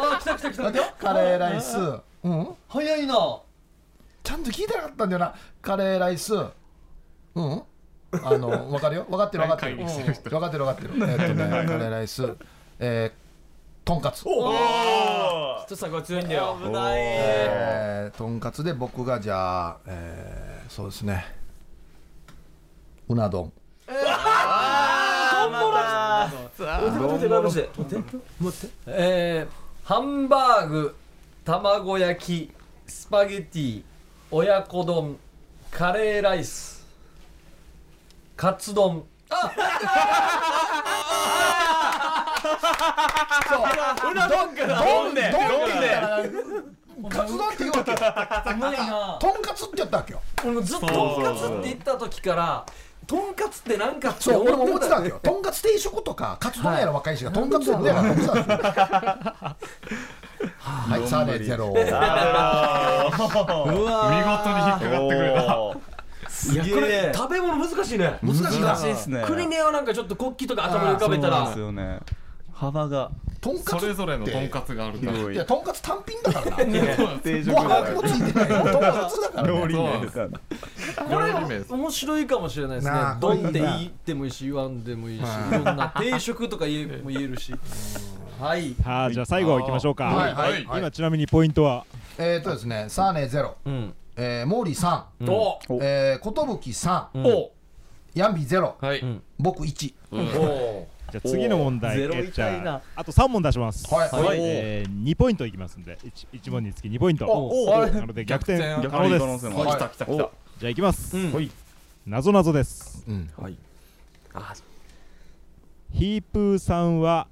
[0.00, 1.76] あ来た来た来たカレーライス。
[1.78, 2.56] うん？
[2.66, 3.40] 早いな。
[4.22, 5.34] ちゃんと聞いてなかったんだよな。
[5.60, 6.34] カレーライス。
[6.34, 6.40] う
[7.42, 7.62] ん？
[8.24, 9.06] あの分かるよ？
[9.08, 10.90] 分かってる分かってる、うん、分かってる分かってる。
[11.10, 12.36] えっとね カレーライス。
[12.78, 14.24] えー、とんかつ。
[14.26, 16.58] おおひとさんこれ強いんだよ。
[16.62, 16.94] 危ない。
[16.98, 21.24] えー、とんかつで僕がじゃあ、えー、そうですね。
[23.08, 23.52] うな丼。
[23.86, 24.02] 待
[27.16, 30.96] って待って待って待ってえー、ハンバーグ
[31.44, 32.52] 卵焼き
[32.86, 33.82] スパゲティ
[34.30, 35.16] 親子丼
[35.70, 36.75] カレーライス
[38.36, 39.04] カツ丼。
[39.28, 39.36] そ
[44.06, 44.10] う。
[44.10, 45.22] うな丼から丼で。
[47.08, 47.96] カツ丼って言うわけよ
[48.52, 49.18] うまいな。
[49.20, 50.20] とんかつって言ったわけよ。
[50.44, 52.64] 俺もずっととんかつって言った時から
[53.06, 55.14] とんかつってなんかってそう俺も思ってたわけよ。
[55.14, 58.54] よとんかつ定食とかカツ丼やら若いしがとんかつって言うやから思ってたんですよ。
[60.58, 61.68] はいさあねゼロ。
[61.68, 61.84] うわ
[64.10, 65.95] 見事に引っかかってくれた
[66.50, 68.18] おーいやこれ食べ物難しいね。
[68.22, 69.24] 難しいな難しいですね。
[69.26, 71.36] 国根はなんかちょっと国旗とか頭に浮かべたら。
[71.38, 72.00] そうですよね。
[72.52, 73.10] 幅が。
[73.38, 75.32] とんかつそれぞれのとんかつがあるから。
[75.32, 77.18] いやとんかつ単品だからな。
[77.22, 78.50] 定食ご飯もついてない。
[78.50, 79.82] よとんかつだからね料理名
[81.06, 82.90] これ面白いかもしれないですね。
[82.92, 87.54] なあドンって言ってもいいし言わんでもいいしいはいろんな定食とか言えも言えるし。
[88.40, 88.74] はい。
[88.82, 90.34] さあじゃあ最後行きましょうか、はい。
[90.34, 90.52] はい。
[90.64, 90.80] はい。
[90.80, 91.84] 今ちなみにポイントは？
[92.16, 93.56] えーとですねサーネゼロ。
[93.66, 95.30] うんえーモーリーさん。
[95.30, 95.58] お。
[95.80, 97.24] えー寿さん。
[97.24, 97.52] お。
[98.14, 98.76] ヤンビゼロ。
[98.80, 99.04] はい。
[99.04, 99.22] ん。
[99.38, 103.94] 僕1お じゃあ次の問題ああと3問出します。
[103.94, 104.10] はい。
[104.10, 104.38] はい。
[104.40, 105.98] えー、2ポイントいきますんで
[106.32, 107.26] 1, 問につき2ポイント。
[107.92, 109.20] なので逆転逆可能です。
[109.20, 109.76] 可能性もはい。
[109.76, 110.30] 来た来た来た。
[110.58, 111.50] じゃあいきます、うん。
[112.06, 113.04] なぞなぞです。
[113.06, 113.30] うん。
[115.92, 117.28] ヒープーさんは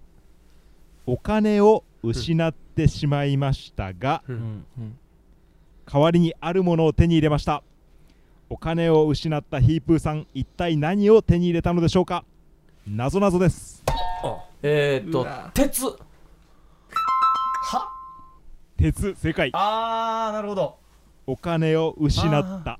[1.06, 4.66] お金を失ってしまいましたが、うん
[5.90, 7.62] 代わりにあるものを手に入れました。
[8.50, 12.24] お金を失ったヒープーさん一体何を手に入れたのでしょうか？
[12.86, 13.82] なぞなぞです。
[14.62, 15.84] えーっと鉄。
[18.76, 19.50] 鉄正解。
[19.52, 20.76] あーなるほど。
[21.26, 22.78] お金を失った。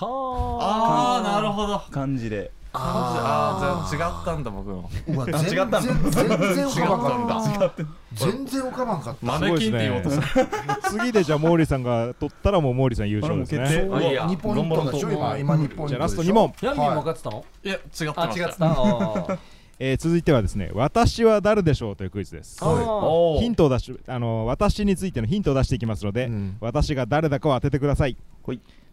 [0.00, 1.82] ああなるほど。
[1.90, 4.90] 漢字でああじゃあ違ったんだ僕の。
[5.08, 7.44] うわ 全然違ったの全然浮かばん。
[7.44, 7.58] 違った。
[7.58, 7.84] か った
[8.14, 9.26] 全然浮かばんかった。
[9.26, 13.66] マネキンって言おうとした次でじゃあ毛利さんが取ったらもう毛利さん優勝ですね。
[13.68, 17.44] 定あいや2ポイントでしょ今今2ポイントじゃあラスト2問、ヤンミーも分かってたの？
[17.64, 18.22] いや違ってました。
[18.22, 19.38] あ違ってた
[19.78, 22.58] えー続いてはですね私は誰でしょうというクイズです。
[22.58, 26.56] ヒントを出しあの私についてのヒントを出していきますので、うん。
[26.60, 28.16] 私が誰だかを当ててください。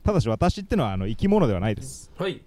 [0.03, 2.11] ただし私ってのはあの生き物ではないです。
[2.17, 2.41] はい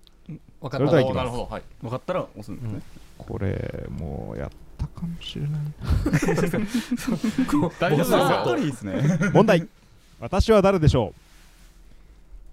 [0.61, 1.17] 分かそれではいきます。
[1.17, 1.47] なるほど。
[1.47, 1.62] はい。
[1.81, 2.81] 分かったら押すんですね。
[3.19, 5.61] これもうやったかもしれない。
[7.81, 8.57] 大丈夫ですよ。
[8.57, 9.67] りいいですね問題。
[10.21, 11.12] 私は誰でしょ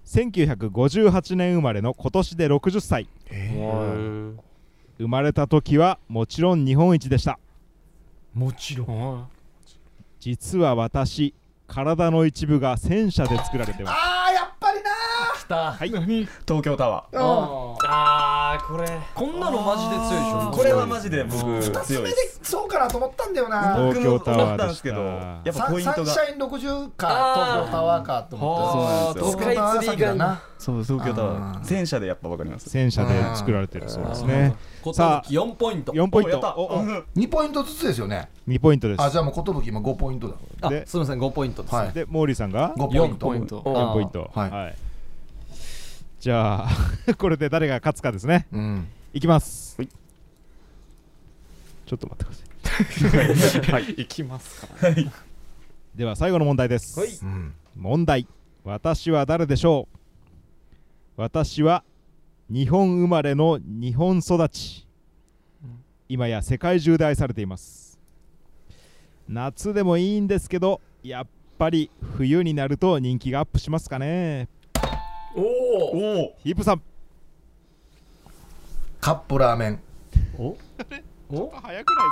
[0.06, 4.34] う？1958年生まれの今年で60歳生
[5.08, 7.38] まれた時はもちろん日本一でした。
[8.34, 9.28] もちろん。
[10.20, 11.34] 実は私
[11.66, 14.13] 体の一部が戦車で作られてます
[15.48, 15.72] た。
[15.72, 15.88] はい。
[15.88, 17.18] 東京タワー。
[17.18, 17.76] ー。
[17.86, 18.88] あーこれ。
[19.14, 20.50] こんなのマジで強いでしょ。
[20.50, 23.76] これはマジで僕2つ目でそうかなと思ったんだよな。
[23.76, 30.42] 東京タワ僕も思ったーでしたんですけどやっぱサポイントがサンシャイン60かあー東京タワーかと思ってそうなんですよ東京タワー先だな。
[30.58, 31.64] そう東京タワあーー。
[31.64, 32.70] 戦車でやっぱ分かります。
[32.70, 34.54] 戦車で作られてるそうですね。
[34.92, 35.28] さあ。
[35.28, 35.92] 4ポイント。
[35.92, 36.38] 4ポイント。
[36.56, 36.84] おお
[37.16, 38.28] 2ポイントずつですよね。
[38.48, 39.02] 2ポイントです。
[39.02, 40.36] あじゃあもう寿今5ポイントだ。
[40.62, 41.92] あですみません5ポイントですはい。
[41.92, 43.26] で毛利さんが5ポイント。
[43.26, 43.60] ポイント。
[43.60, 44.30] 4ポイント。
[44.34, 44.50] はい。
[44.50, 44.74] はい
[46.24, 48.46] じゃあこれで誰が勝つかですね。
[48.50, 48.88] うん。
[49.12, 49.76] いきます。
[49.76, 49.88] はい。
[51.84, 53.60] ちょっと待ってください。
[53.72, 53.88] はい。
[53.98, 54.68] 行きますか。
[55.94, 57.10] では最後の問題です、はい。
[57.10, 58.26] うん問題。
[58.64, 59.86] 私は誰でしょ
[61.18, 61.20] う？
[61.20, 61.84] 私は
[62.48, 64.86] 日本生まれの日本育ち。
[66.08, 68.00] 今や世界中で愛されています。
[69.28, 71.26] 夏でもいいんですけどやっ
[71.58, 74.48] ぱり冬になると人気がアップしますかね
[75.36, 76.82] おおおおヒープさん。
[79.00, 79.80] カップラーメン。
[80.38, 80.56] お？
[81.30, 81.50] お？
[81.50, 82.02] 早くな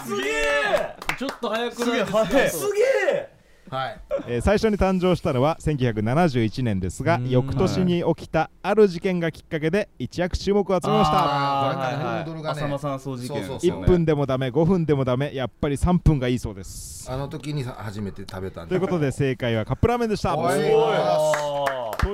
[0.00, 2.26] いすげえちょっと早くないですか？
[2.66, 2.80] すげ
[3.14, 3.28] え
[3.74, 4.00] はい。
[4.28, 7.30] えー最初に誕生したのは1971年ですがうん。
[7.30, 11.18] 翌年に起きたある事件がきっかけで一躍注目を集めました。
[11.18, 13.38] あはいヌードルがね浅間山荘事件。
[13.44, 13.82] そうそうそう。
[13.82, 17.10] 1分でもダメ5分でもダメやっぱり3分がいいそうです。
[17.10, 20.34] あの時に初めて食べたんということで正解はカップラーメンでした。
[20.36, 20.42] と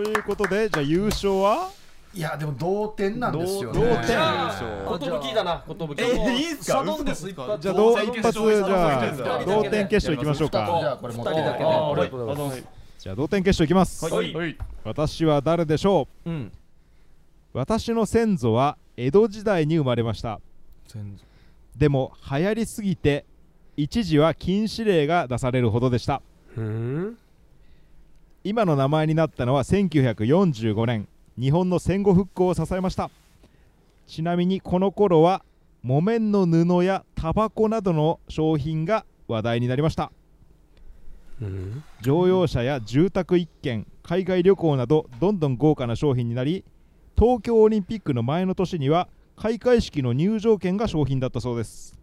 [0.02, 1.70] いうことでじゃあ優勝は？
[2.18, 3.80] いやでも同点なんですよね。
[3.80, 4.06] 同同点。
[4.08, 6.82] じゃあ寿だな寿えいいんすか？
[7.60, 12.46] じゃあ同同点一発決勝じゃあ同点決勝いきましょうじゃかあこれ持って二人だけねあありがとうござい。
[12.48, 12.64] ます
[12.98, 14.04] じゃあ同点決勝いきます。
[14.04, 14.34] はい。
[14.34, 14.56] はい。
[14.82, 16.28] 私は誰でしょう？
[16.28, 16.52] うん。
[17.52, 20.40] 私の先祖は江戸時代に生まれました。
[21.76, 23.26] でも流行りすぎて
[23.76, 26.20] 一時は禁止令が出されるほどでした。
[26.56, 27.16] うん。
[28.42, 31.06] 今の名前になったのは1945年
[31.38, 33.10] 日本の戦後復興を支えました。
[34.08, 35.44] ちなみにこの頃は
[35.82, 40.10] 木綿の布やタバコなどの商品が話題になりました。
[42.00, 46.64] 乗用車や住宅一軒海外旅行などどんどん豪華な商品になり
[47.16, 51.96] 東京オリンピックの前の年には開会式の入場券が商品だったそうです。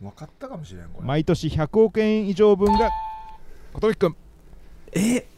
[0.00, 1.06] 分かったかもしれんこれ。
[1.06, 2.90] 毎年100億円以上分が
[3.72, 4.16] 小鳥くん
[4.92, 5.28] え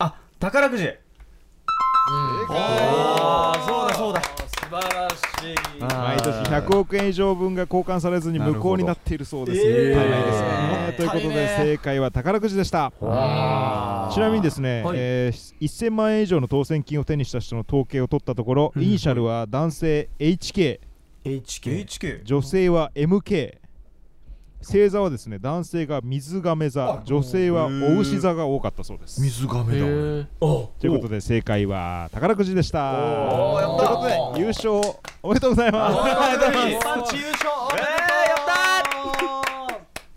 [0.00, 0.88] あ宝くじ
[2.08, 4.22] ああそうだそうだ。
[4.22, 5.80] 素晴らしい。
[5.80, 9.60] 毎年100億円以上分が交換されずに無効になっているそうです。
[9.60, 9.96] えー。
[9.96, 10.10] もったい。
[10.10, 10.94] ないですね。
[10.96, 12.92] ということで正解は宝くじでした。
[14.12, 14.96] ちなみにですね、はい。
[14.98, 20.80] えー1000万円以上の当選金を手にした人の統計を取ったところ、イニシャルは男性 HK、
[21.24, 23.58] HK HK 女性は MK、
[24.66, 29.20] 星座はですね男性が水亀座女性はお牛座が多かったそうです。
[29.20, 29.86] 水亀だ
[30.40, 32.92] ということで正解は宝くじでした。
[32.92, 34.00] というこ
[34.32, 34.72] とで優勝
[35.22, 35.94] おめでとうございます。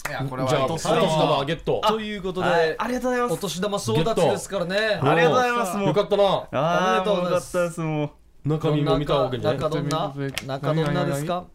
[0.10, 1.82] じゃあお年玉ゲット。
[1.88, 3.34] ということで、はいありがとうございます。
[3.34, 5.00] お年玉争奪ですからね。
[5.02, 5.78] ありがとうございます。
[5.78, 6.24] もうよかったな。
[6.52, 7.58] あおめでとうございます。
[8.46, 9.60] 中身も見たわけじゃない。
[9.60, 10.14] 中どんな？
[10.48, 11.46] 中どんなですか？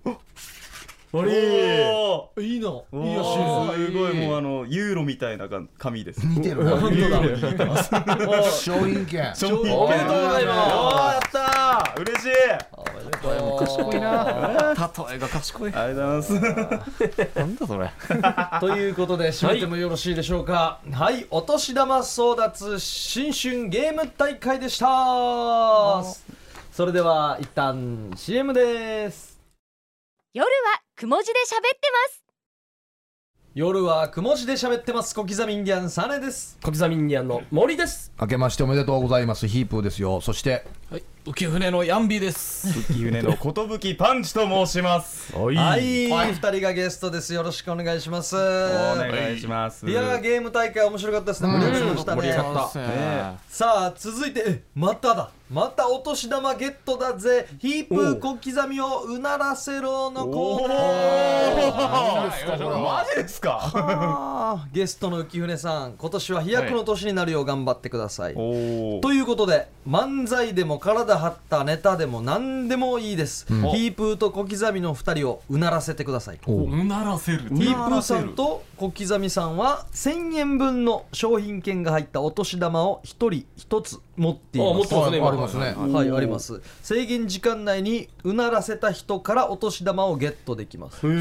[1.17, 3.93] おいいのおいいよーす。
[3.93, 6.27] ごいもうあのユーロみたいなか紙です。
[6.27, 6.73] 似てるな。
[6.77, 9.79] 本当だ商品券商品券。
[9.79, 11.15] おめでとうございます。
[11.15, 12.03] やったー。
[12.03, 12.31] 嬉しい。
[13.59, 17.39] 賢いな例えが賢いありがとうございます。
[17.39, 17.91] なんだそれ
[18.59, 20.81] ということで締めてもよろしいでしょうか。
[20.91, 26.03] はい、お年玉争奪新春ゲーム大会でした。
[26.73, 29.39] それでは一旦 CM です。
[30.33, 32.25] 夜はくも字で喋ってます。
[33.53, 35.13] 夜はくも字で喋ってます。
[35.13, 36.57] 小刻みインディアンサネです。
[36.63, 38.13] 小刻みインディアンの森です。
[38.21, 39.49] 明けましておめでとうございます。
[39.49, 40.21] ヒープーですよ。
[40.21, 41.05] そしてはい。
[41.25, 42.69] 浮舟のヤンビーです。
[42.69, 48.39] 浮舟の寿パンチと申しますおいはい、二人がゲストですよろしくお願いしますお
[48.97, 52.17] 願いしますいやーゲーム大会面白かったですね盛り上がりました
[52.79, 57.47] ねねさあ続いてえまただまたお年玉ゲットだぜ。
[57.59, 62.81] ヒープー小刻みをうならせろのコーナー。
[62.81, 64.65] マジですか？
[64.73, 77.51] ゲストの浮舟さん今年は飛躍の年になるよう頑張ってください、おおということで漫才でも体張ったネタでも何でもいいです、ヒープーと小刻みの2人をうならせてくださいヒうならせる。
[77.67, 83.29] ープーさんと小刻みさんは1000円分の商品券が入ったお年玉を1人
[83.59, 84.87] 1つ持っています。
[84.87, 86.63] ってますねりますねはいあります。
[86.83, 90.99] 制限時間内にうならせた人からお年玉をゲットできます。
[90.99, 91.21] すごい。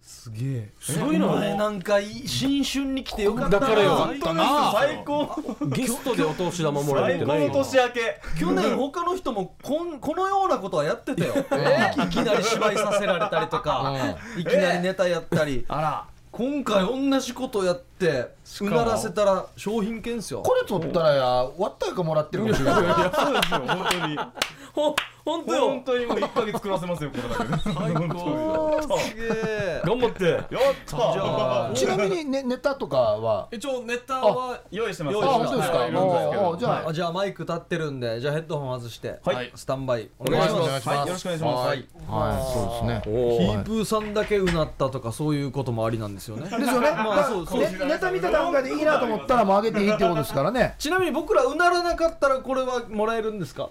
[0.00, 1.26] すげえすごいな。
[1.26, 3.66] お前なんかいい新春に来てよかったな。
[3.66, 5.66] だからよ本当です最高。
[5.68, 8.20] ゲストでお年玉もらえる最高のってないよ年明け。
[8.38, 18.28] 去年他の人もこんこのようなことはやってたよ、いきなり芝居させられたりとか、いきなりネタやったり、あら今回同じことやって
[18.60, 20.42] うならせたら商品券っすよ。
[20.42, 21.24] これ取ったらや
[21.56, 22.82] 割ったやかもらってるかもしれない。
[23.14, 24.18] そうですよ本当に。
[24.74, 24.94] ほ
[25.28, 25.68] 本当よ。
[25.68, 27.74] 本当にもう1ヶ月暮らせますよこれだけで。
[27.74, 27.74] 最
[28.08, 28.98] 高。
[28.98, 29.82] すげえ。
[29.84, 30.24] 頑張って。
[30.24, 30.42] やっ
[30.86, 31.70] たじゃあ。
[31.74, 33.48] ちなみにネネタとかは？
[33.50, 35.14] 一応ネタは用意してます。
[35.14, 35.78] 用あ意しました本当ですか？
[35.78, 36.58] はい。
[36.58, 36.88] じゃあ。
[36.88, 39.52] あじゃあマイク立ってるんでじゃあヘッドホン外して、はい。
[39.54, 40.08] スタンバイ。
[40.18, 40.68] おお願いします。
[40.68, 40.88] 願いします。
[40.88, 41.06] はい。
[41.08, 41.68] よろしくお願いします。
[41.68, 41.86] はい。
[42.08, 42.52] はい。
[42.52, 43.02] そうですね。
[43.04, 46.42] ヒープーさんだけうなったとかそういうこともありなんですよね。
[46.44, 46.90] ですよね。
[46.92, 47.60] まあそうそう。
[47.60, 50.74] ねネタ見た段階でいいなと思ったらもう上げていいってことですからね。
[50.78, 53.68] ちなみに僕らうならなかったらこれはもらえるんですか？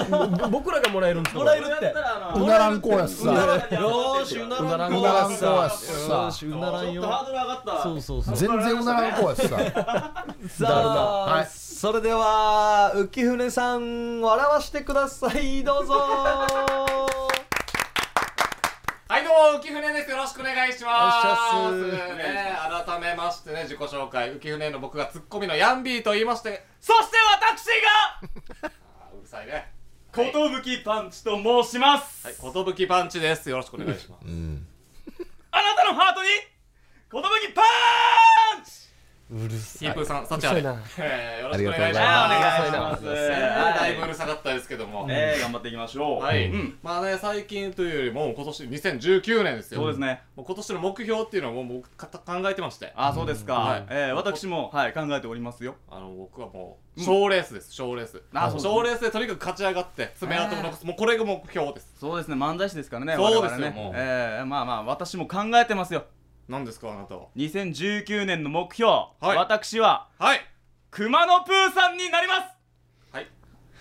[0.50, 1.38] 僕らがもらえるんですか？
[1.40, 1.86] もらえるって。
[2.36, 3.30] うならんこやしさ。
[3.32, 6.14] よーしうならんこうならんこやしよさ。
[6.28, 8.36] ーしうならんよハードル上がったそうそうそう。
[8.36, 9.56] 全然うならんこやしさ。
[10.48, 15.64] さあ、はいそれでは浮舟さん笑わしてください。
[15.64, 15.94] どうぞ。
[19.08, 20.10] はいどうも浮舟です。
[20.10, 21.74] よろしくお願いします。
[21.90, 24.30] ね改めましてね自己紹介。
[24.34, 27.66] 浮舟の僕がツッコミのヤンビーと言いましてそして私
[28.62, 28.68] が
[29.18, 29.72] うるさいね
[30.12, 32.26] 寿パンチと申します。
[32.26, 32.74] はい。
[32.74, 33.48] 寿パンチです。
[33.48, 34.24] よろしくお願いします。
[35.52, 36.28] あなたのハートに
[37.10, 37.22] 寿
[37.54, 37.62] パ
[38.60, 38.89] ンチ
[39.30, 40.82] ヒープーさん、幸あれうるさいな。
[40.98, 43.04] えーよろしくお願いしあます。
[43.04, 45.06] だいぶうるさかったですけども。
[45.08, 46.20] えー頑張っていきましょう。
[46.20, 46.78] はい、うん。
[46.82, 49.82] まあね、最近というよりも、今年2019年ですよ。
[49.82, 50.22] そうですね。
[50.34, 52.92] もう今年の目標っていうのはもう僕かた考えてまして。
[52.96, 53.54] あそうですか。
[53.54, 53.86] はい。
[53.88, 55.76] えー私もはい考えておりますよ。
[55.88, 57.72] あの僕はもう賞レースです。
[57.72, 58.20] 賞レース。
[58.34, 62.34] あそう賞レースでとにかく勝ち上がって爪痕を残すもうこれが目標ですそうですね。
[62.34, 63.72] 漫才師ですからねそうですね。
[63.94, 66.04] えーまあまあ私も考えてますよ
[66.50, 68.90] 何ですかあなたは？2019年の目標。
[68.90, 69.36] はい。
[69.36, 70.40] 私ははい。
[70.90, 72.42] 熊野プーさんになります。
[73.12, 73.28] はい。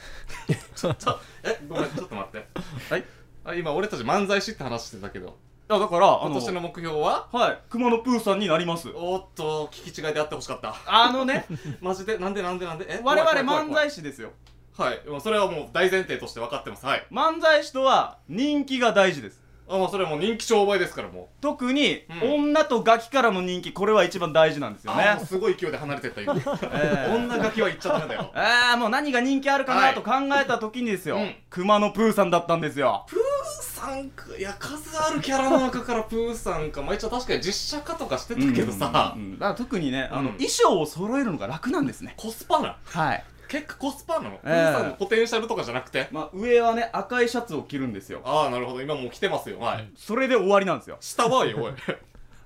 [0.76, 2.48] ちょっとえごめんちょっと待って。
[2.94, 3.04] はい。
[3.44, 5.36] あ今俺たち漫才師って話してたけど。
[5.68, 7.28] あだから今年の目標は？
[7.32, 7.60] はい。
[7.72, 8.90] 熊野プーさんになります。
[8.90, 10.76] おーっと聞き違いであってほしかった。
[10.86, 11.48] あのね。
[11.82, 12.20] マジで？
[12.20, 12.86] なんでなんでなんで？
[12.88, 14.32] え我々漫才師ですよ。
[14.78, 15.02] はい。
[15.22, 16.86] それはもう大前提として分かってます。
[16.86, 17.08] はい。
[17.12, 22.34] 漫才師とは人気が大事ですあそれはもう人気商売ですからも特に、うん。
[22.48, 25.20] 女とガキからの人気これは一番大事なんですよね。
[25.26, 26.34] すごい勢いで離れてった今。
[26.36, 28.32] えー 女ガキは言っちゃダメだよ。
[28.34, 29.94] あーもう何が人気あるかはない。
[29.94, 30.12] と考
[30.42, 31.36] えた時にですよ、うん。
[31.50, 33.06] 熊野プーさんだったんですよ。
[33.08, 33.20] プー
[33.64, 36.82] さんかいや数あるキャラの中からプーさんか。
[36.82, 39.40] まあ一応確かに実写化とかしてたけどさ、うんうん。
[39.40, 40.28] だから特にねあの、うん。
[40.34, 42.14] 衣装を揃えるのが楽なんですね。
[42.18, 42.78] コスパな。
[42.86, 46.08] はい結果コスパなの、えーさんのポテンシャルとかじゃなくて？
[46.12, 48.22] まあ上はね赤いシャツを着るんですよ。
[48.24, 48.82] ああなるほど。
[48.82, 49.60] 今もう来てますよ。
[49.60, 49.90] はい。
[49.96, 50.98] それで終わりなんですよ。
[51.02, 51.74] 下はよおい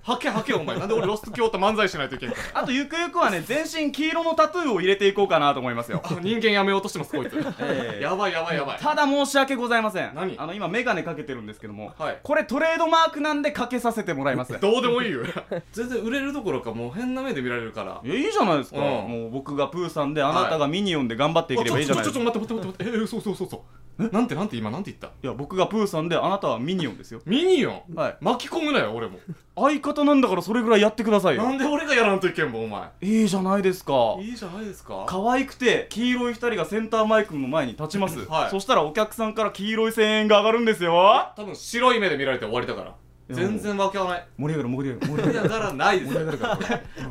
[0.04, 0.78] はけはけお前。
[0.78, 6.02] なんで俺ロスト京都漫才しないといけんか あとゆくゆくはね全身黄色のタトゥーを入れていこうかなと思いますよ。
[6.04, 8.04] あ人間やめようとしてますこいつ、ええ。
[8.04, 8.78] やばいやばいやばい。
[8.80, 10.12] ただ申し訳ございません。
[10.14, 10.36] 何？
[10.38, 12.20] あの今メガネかけてるんですけども、はい。
[12.22, 14.60] これトレードマークなんでかけさせてもらいます。
[14.60, 15.22] どうでもいいよ。
[15.72, 18.02] 全然売れるどころかもう変な目で見られるから。
[18.04, 18.84] いやいいじゃないですか、うん。
[18.84, 23.00] もう僕がプーさんであなたがミニオンで頑張っていければいいじゃないですか、ちょちょちょ待って待って待って待って。
[23.00, 23.62] えー、そうそうそうそう。
[23.62, 25.08] えなんてなんて今なんて言った？
[25.08, 27.22] いや僕がプーさんであなたはミニオンですよ。
[27.26, 27.96] ミニオン？
[27.96, 28.18] はい。
[28.22, 29.20] 巻き込むなよ俺も。
[29.56, 31.44] 相方なんだからそれぐらいやってくださいよ。
[31.44, 32.90] なんで俺がやらんといけんもんお前。
[33.02, 34.16] いいじゃないですか。
[34.20, 35.06] いいじゃないですか。
[35.08, 38.50] 可愛くて黄色い二人がセンターマイクの前に立ちます、はい。
[38.50, 41.32] そしたらお客さんから黄色い声援が上がるんですよ。
[41.36, 42.96] 多分白い目で見られて終わりだから
[43.30, 44.28] 全然わけはない。
[44.38, 45.14] 盛り上がる盛り上がる。
[45.24, 45.74] 盛り上がら。
[45.74, 46.20] ないですよ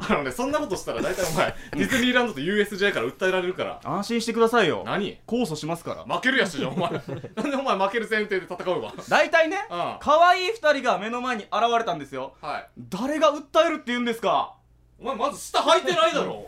[0.08, 3.80] あのねそんなことしたら大体お前ディズニーランドと USJ から訴えられるから。
[3.84, 4.82] 安心してくださいよ。
[4.84, 5.18] 何？
[5.26, 6.14] 控訴しますから。
[6.16, 6.90] 負けるやしじゃんお前。
[6.92, 8.92] なんでお前負ける前提で戦うわ。
[9.08, 9.96] 大体ねうん。
[10.00, 12.34] 可愛い二人が目の前に現れたんですよ。
[12.40, 12.68] はい。
[12.90, 14.54] 誰が訴えるって言うんですか？
[15.00, 16.46] お前まず下履いてないだろ。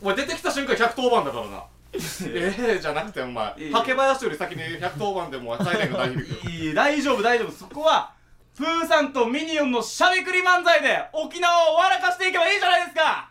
[0.00, 1.64] お前出てきた瞬間110番だからな。
[1.94, 7.52] ええじゃなくてお前竹林より先に110番でもうサイレンが大響くいい大丈夫大丈夫。
[7.52, 8.14] そこは
[8.56, 13.30] プーさんとミニオンのしゃべくり漫才で沖縄を笑かしていけばいいじゃないですか。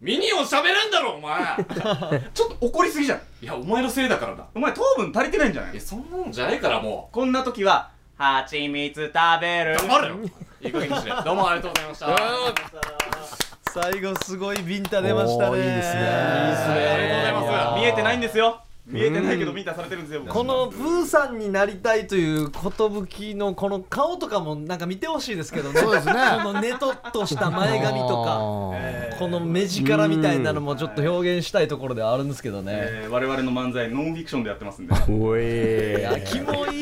[0.00, 1.56] ミニオン喋れんだろお前。
[2.32, 3.20] ちょっと怒りすぎじゃん。
[3.40, 9.72] いやお前のせいだからなお前糖分足りてないんじゃないいやそんなもんじゃないからもこんな時ははちみつ食べる。
[9.72, 10.16] う黙れよ。
[10.60, 13.72] いい加減にしれどうもありがとうございました。
[13.72, 15.58] 最後すごいビンタ出ましたね。
[15.58, 16.02] いいですね。
[16.04, 17.80] ありがとうございます。
[17.80, 20.24] 見えてないんですよ見えてないけどビンタされてるんですよ。
[20.26, 25.80] このプーさんになりたいという寿のこの顔とかもなんか見てほしいですけどね。
[25.80, 26.14] そうですね。
[26.42, 32.72] このネトっとした前髪とかあこの目力みたいなのもちょっと表現したいところではあるんですけどね。
[32.74, 34.94] えー我々の漫才ノンフィクションでやってますんで。
[35.08, 36.72] おいえやキモい 怖い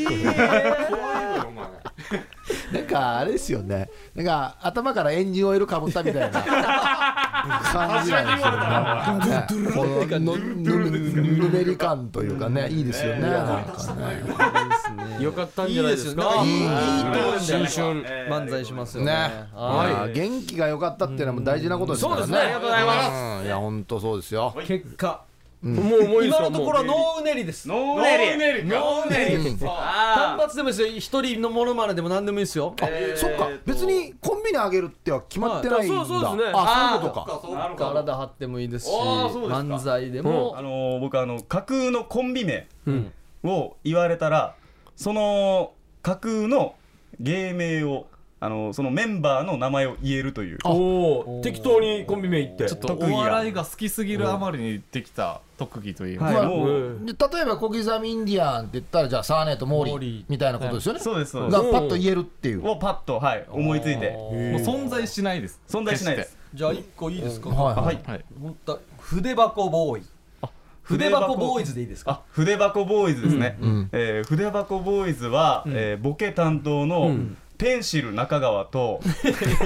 [1.36, 1.66] よお前
[2.72, 3.90] なんかあれですよね。
[4.14, 6.42] なんか頭からエンジンオイルかぶったみたいな。
[7.40, 9.72] 感じなんですよね。
[9.72, 13.22] こののぬぬぬめり感というかねいいですよね。
[13.22, 15.22] なんかね。
[15.22, 16.42] よかったんじゃないですか。
[16.42, 16.66] いいいいいい
[17.40, 19.12] 新春漫才しますよね。
[19.12, 19.18] ね
[19.54, 22.22] はあー元気が良かったっていうのはもう大事なことですからね。
[22.22, 22.46] そうですね。
[22.46, 24.54] ありがとうございますすいや本当そうですよ。
[24.62, 25.20] い結果。
[25.24, 25.29] うん
[25.62, 27.68] もうもう今のところはノーうねりです。
[27.68, 28.78] ノーノネリーネリか。
[28.78, 32.74] ノーうねり単発でもいいですよ一人のモノマネでも何でもいいですよ。
[32.80, 33.50] あそっか。
[33.66, 35.94] 別にコンビニあげるっては決まってないんだ。
[35.98, 36.52] はいそうそうですね。
[36.54, 37.74] あそういうことか。
[37.76, 40.54] 体張ってもいいですし漫才でも。
[40.56, 43.12] あのー僕あの架空のコンビ名うん。
[43.44, 44.54] を言われたら
[44.96, 46.74] その架空の
[47.18, 48.06] 芸名を
[48.42, 50.58] あのそのメンバーの名前を言えるという。
[50.64, 52.66] おお適当にコンビ名言って。
[52.68, 56.34] ちょっとお笑いが好きすぎるあまりにできた特技というか、はい。
[56.34, 56.98] まあもう。
[57.04, 60.24] で例えば小刻みインディアンって言ったらじゃあサーネーとモーリー。
[60.30, 61.00] みたいなことですよね。
[61.00, 61.62] そうですそうです。
[61.62, 62.66] がパッと言えるっていう。
[62.66, 63.46] をパッとはい。
[63.50, 64.10] 思いついて。
[64.10, 65.60] もう存在しないです。
[65.68, 66.38] 存在しないです。
[66.54, 67.20] じゃあ一個いい。
[67.20, 67.84] ですかはい。
[67.84, 68.00] はい。
[68.06, 68.24] はい。
[68.40, 70.02] 本当筆箱ボーイ
[70.82, 71.64] 筆箱ボーイ。
[71.66, 77.14] ズでいいですかあ筆箱ボーイズですね、うんえー筆箱ボーイズは、えーボケ担当の、
[77.60, 79.00] ペンシル中川と、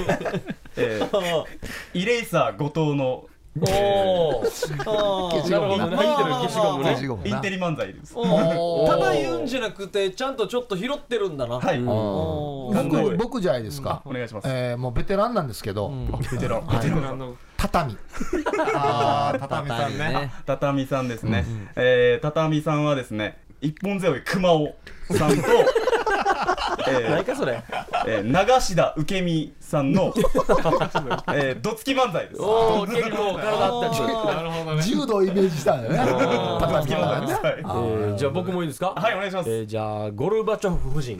[0.75, 1.45] えー
[1.93, 3.25] イレイサー後藤の
[3.57, 5.95] おお消しゴムなるほどね。
[5.95, 6.89] 入ってる消しゴムね。
[6.89, 7.29] 消しゴムな。
[7.29, 8.13] インテリ漫才です。
[8.15, 11.55] ただ言うんじゃなくてちゃんとちょっと拾ってるんだな。
[11.55, 14.01] はい、僕僕じゃないですか。
[14.03, 15.89] お願いします、えーもうベテランなんですけど。
[16.31, 16.65] ベテラン。
[16.65, 17.37] はい。
[17.55, 17.97] 畳
[18.75, 20.33] ああ畳さんね。
[20.45, 21.45] 畳さんですね、
[21.77, 24.75] えー畳さんはですね一本背負い熊尾
[25.11, 25.43] さんと
[26.87, 27.63] えー何かそれ？
[28.07, 30.13] えー長志受美さんの、
[31.33, 32.41] え ー、どつき漫才です。
[32.41, 34.81] おお結構体あったりなるほどね。
[34.83, 36.11] 柔道をイメージしたんだよね
[36.59, 37.55] 畳さんがねはい。
[37.59, 38.93] えーじゃあ僕もいいですか？
[38.95, 39.49] はいお願いします。
[39.49, 41.17] えーじゃあゴルバチョフ夫人。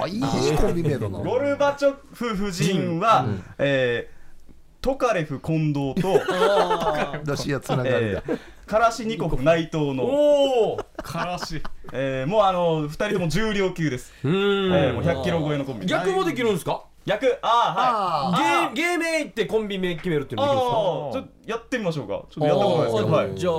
[0.00, 0.20] あいい
[0.56, 1.18] コンビ名だな。
[1.18, 3.24] ゴルバチョフ夫人は、
[3.58, 4.22] えー
[4.82, 6.20] トカレフ近藤と、
[7.24, 7.98] ロシアつながりだ。
[8.00, 8.38] えー
[8.72, 11.62] カラシニコフ内藤の、おおからし。
[11.92, 15.86] えーもうあの2人とも重量級です、うえーんもう100キロ超えのコンビ。
[15.86, 16.82] 逆もできるんですか？
[17.04, 17.38] 逆。
[17.42, 18.66] あーはい。
[18.68, 20.78] あ芸芸名言ってコンビ名決めるっていうのできるんですか？
[20.78, 22.14] あーちょっとやってみましょうか。
[22.14, 23.50] ちょっとやったことないですけど、はい、じゃ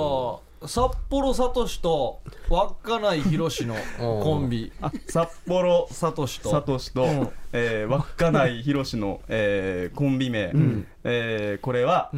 [0.66, 3.76] あ札幌聡と稚内宏の
[4.24, 4.72] コンビ。
[5.10, 6.26] 札幌聡と。
[6.50, 10.52] サトシと、えー稚内宏の、えーコンビ名、
[11.04, 12.10] えーこれは、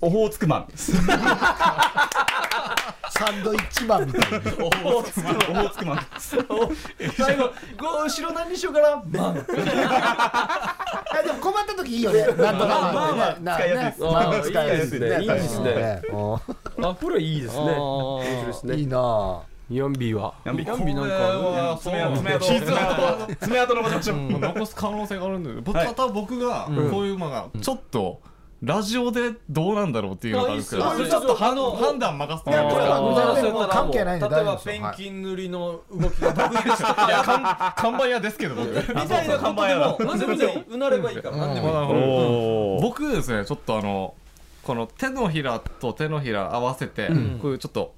[0.00, 0.92] オホーツクマンです。
[3.16, 4.38] サンドイッチマンみたいな。
[4.38, 5.36] オホーツクマン。
[5.36, 7.22] オホーツクマンです。
[7.22, 8.96] 最後ご後ろ何にしようかな。
[8.96, 9.46] マン。
[9.48, 12.22] あでも困った時いいよね。
[12.22, 12.66] なんとか。
[12.66, 14.00] まあまあ使いやすい。
[14.00, 14.10] ですね。
[14.10, 15.20] まああ使いやすいね。
[15.20, 16.02] いいですね。
[16.82, 17.64] あこれいいですね。
[18.42, 18.74] いですね。
[18.74, 20.34] いいなヤンビーは。
[20.44, 23.36] ヤンビヤンビなんか爪痕爪痕。
[23.40, 25.60] 爪痕残しましょ残す可能性があるんだけ
[26.12, 28.20] 僕がこういう馬がちょっと
[28.64, 34.68] ラジオでどうなんだろうっていうのがあるんですけど、あいいっすよちょっと判断任せていやこれはもうもう全然もう関係ないんで例えば大丈夫です。
[34.68, 38.68] よペンキ塗りの動きが得意ですといやか看 看板屋ですけど僕。
[38.68, 39.38] みたいな。
[39.38, 42.82] ことでも何でもいいうなればいいから何でもいい。
[42.82, 44.14] 僕ですねちょっとあの
[44.62, 47.08] この手のひらと手のひら合わせて、
[47.42, 47.94] こういうちょっと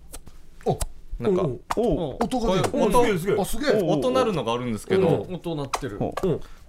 [0.65, 0.79] お。
[1.21, 1.43] なんか
[1.77, 3.41] おー音が音。
[3.41, 3.83] あすげえ。
[3.83, 5.99] 音鳴るのがあるんですけど、音鳴ってる。
[6.03, 6.13] お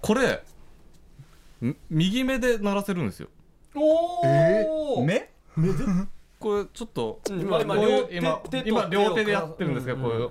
[0.00, 0.40] これ
[1.66, 3.28] ん右目で鳴らせるんですよ
[3.80, 4.66] おえ？
[4.68, 5.30] お目
[6.38, 7.40] これちょっとうん。
[7.40, 7.76] 今今
[8.64, 10.04] 今両手でやってるんですけど、うん。
[10.04, 10.30] こういう、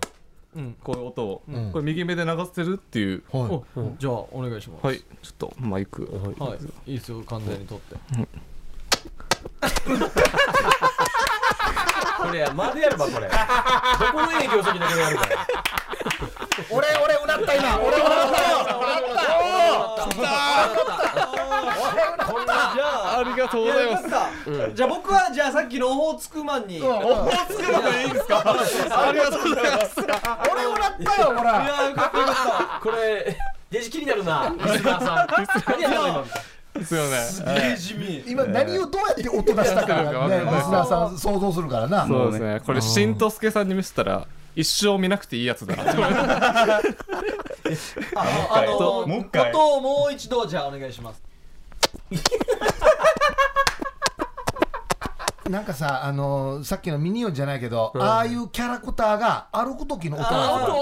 [0.55, 0.75] うん。
[0.81, 1.71] こういう音を、ん。
[1.71, 3.23] これ右目で流せるっていう。
[3.31, 3.41] はい。
[3.79, 4.85] おじゃあお願いします。
[4.85, 4.99] はい。
[4.99, 6.03] ちょっとマイク。
[6.39, 6.91] はい。
[6.91, 7.21] いいですよ。
[7.23, 7.95] 完全に取って
[12.17, 13.27] これまでやればこれ。
[13.29, 13.33] ど
[14.11, 15.47] この営業先だけでやるから。
[16.71, 18.37] 俺俺うなった今俺うなった
[22.25, 33.37] こんなじゃあありがとうごいざいますやよかったじゃあ僕はじゃあさっきのオホーツクマンにいやよかつくのがいいですかありがとうございます俺うなったよほらったよかったこれ
[33.69, 35.27] デジ気になるなリスナーさん
[35.67, 36.29] 何やったの今で
[36.85, 37.09] すよね。
[37.09, 42.07] ゲージミ今何をどうやって音出したかがねリスナーさん想像するからな。
[42.07, 42.61] そうですね。
[42.65, 46.81] これしんとすけさんに見せたら一生見なくていいやつだなあ
[48.51, 49.51] あのもう一回。
[49.51, 51.21] 音をもう一度じゃあお願いします。
[55.49, 60.75] なんかさあのーさっきのミニオンじゃないけどああいうキャラクターが歩く時の音なんですよ。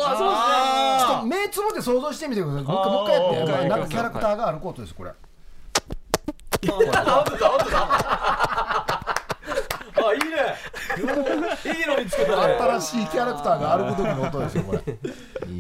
[1.00, 2.64] ちょっと目つぶって想像してみてください。
[2.64, 5.12] もう一回もう一回やってなんかキャラクターが歩く音ですこれ
[6.70, 7.52] あ音だ。
[7.52, 7.88] 音だ。
[9.98, 10.26] あいいね。
[10.98, 12.54] いいの見つけたね。
[12.54, 14.80] 新しいキャラクターが歩く時の音ですよこれ。
[14.80, 14.84] い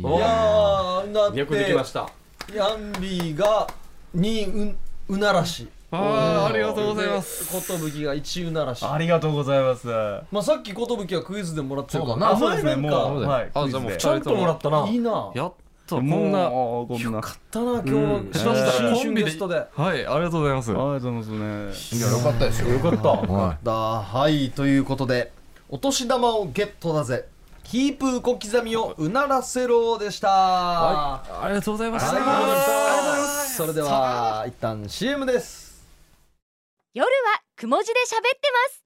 [0.02, 2.10] やーだってよくできました
[2.54, 3.68] ヤンビーが
[4.16, 4.76] 2う
[5.10, 5.68] うならし。
[5.92, 7.70] あーありがとうございます。
[7.72, 8.86] で寿が1うならし。
[8.86, 9.88] ありがとうございます。
[10.32, 10.78] まあさっき寿
[11.16, 12.14] はクイズでもらってるから。
[12.14, 12.76] そうだなあそうですね。
[12.76, 14.88] もお前なんかうはいあじゃあもうちゃんともらったな。
[14.88, 15.32] いいな。
[15.34, 15.56] やっと
[15.88, 17.22] こんなこんな。
[17.22, 18.72] だったな今日しました。
[18.72, 19.56] 新春ゲストで。
[19.72, 20.72] はいありがとうございます。
[20.72, 22.00] ありがとうございますね。
[22.00, 22.70] いやよかったですよ。
[22.70, 23.10] よかった。
[23.10, 25.32] はだはいということで
[25.70, 27.28] お年玉をゲットだぜ。
[27.64, 30.30] ヒープー小刻みをうならせろでした。
[30.32, 35.84] ありがとうございましたはいそれでは一旦 CM です。
[36.94, 38.85] 夜はくも字で喋ってます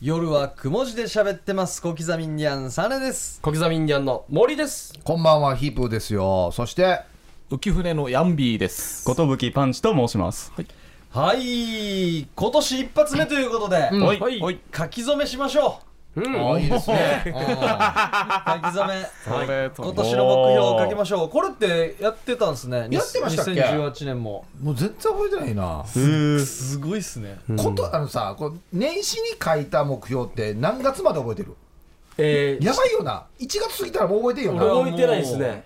[0.00, 1.82] 夜はくも字で喋ってます。
[1.82, 3.40] 小刻みインディアンサネです。
[3.42, 4.96] 小刻みインディアンの森です。
[5.02, 6.52] こんばんはヒープーですよ。
[6.52, 7.00] そして
[7.50, 9.04] 浮舟のヤンビーです。
[9.04, 10.52] 寿パンチと申します。
[11.10, 12.28] はい。
[12.32, 14.02] 今年一発目ということで、うん。
[14.04, 14.20] はい。
[14.20, 14.40] はい。
[14.40, 15.80] はい書き初めしましょ
[16.26, 17.22] ああいいですね。
[17.26, 17.36] う書き
[18.62, 19.06] 初め
[19.76, 21.28] 今年の目標を書きましょう。
[21.28, 22.88] これってやってたんですね。
[22.90, 24.44] やってましたっけ？2018年も。
[24.60, 25.84] もう全然覚えてないな。
[25.86, 27.38] すごいっすね。
[27.56, 31.54] ことあのさこう年始に書いた目標って何月まで覚えてる？
[32.18, 33.26] えーやばいよな。
[33.38, 34.60] 1月過ぎたらもう覚えてんよな。
[34.60, 35.64] 覚えてないですね。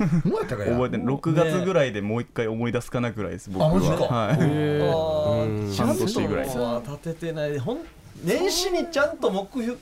[0.00, 1.14] どうやったかや覚えてない。
[1.14, 3.70] 6月ぐらいでもう一回思い出すかなぐらいです僕は。
[3.70, 3.94] あマジか？
[4.04, 4.32] はい。
[4.32, 5.88] あーちゃん。
[5.88, 7.58] 半年ぐらい立ててない。
[7.58, 7.80] ほん
[8.22, 9.76] 年始にちゃんと目標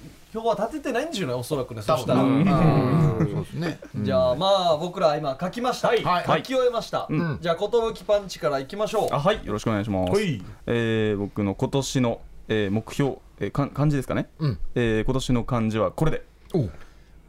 [0.47, 2.45] は立ててないんでしょうねおそらくねそしたら、うん。
[3.19, 3.81] そうですね。
[4.03, 6.03] じゃあまあ僕ら今書きました、はい。
[6.03, 7.39] 書き終えました、ん。
[7.41, 9.09] じゃあ寿パンチからいきましょう。
[9.15, 9.45] あはい。
[9.45, 10.43] よろしくお願いします、い。
[10.67, 14.59] えー僕の今年の、えー目標、えーか漢字ですかね、うん。
[14.75, 16.25] えー今年の漢字はこれで。
[16.55, 16.61] お。
[16.61, 16.71] う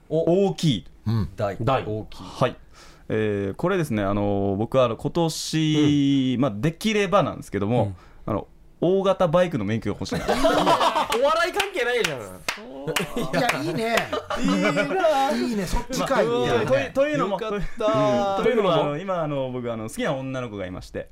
[0.10, 0.86] 大きい。
[1.08, 1.30] うん。
[1.36, 1.58] 大。
[1.62, 1.84] 大。
[1.86, 2.24] 大きい。
[2.24, 2.56] はい、
[3.08, 7.96] えーこれですねあのー僕はあの今年、まあできればなんですけども、あの
[8.82, 10.26] 大型バイクの免許が欲しいな。
[11.20, 12.20] お笑い関係ないじゃん。
[12.20, 13.96] いやいいね。
[14.40, 15.32] いいな。
[15.32, 16.26] いいねそっちかい。
[16.26, 17.40] というというのも。
[17.40, 17.46] と
[18.50, 18.98] いうのも。
[18.98, 21.10] 今あの僕あの好きな女の子がいまして。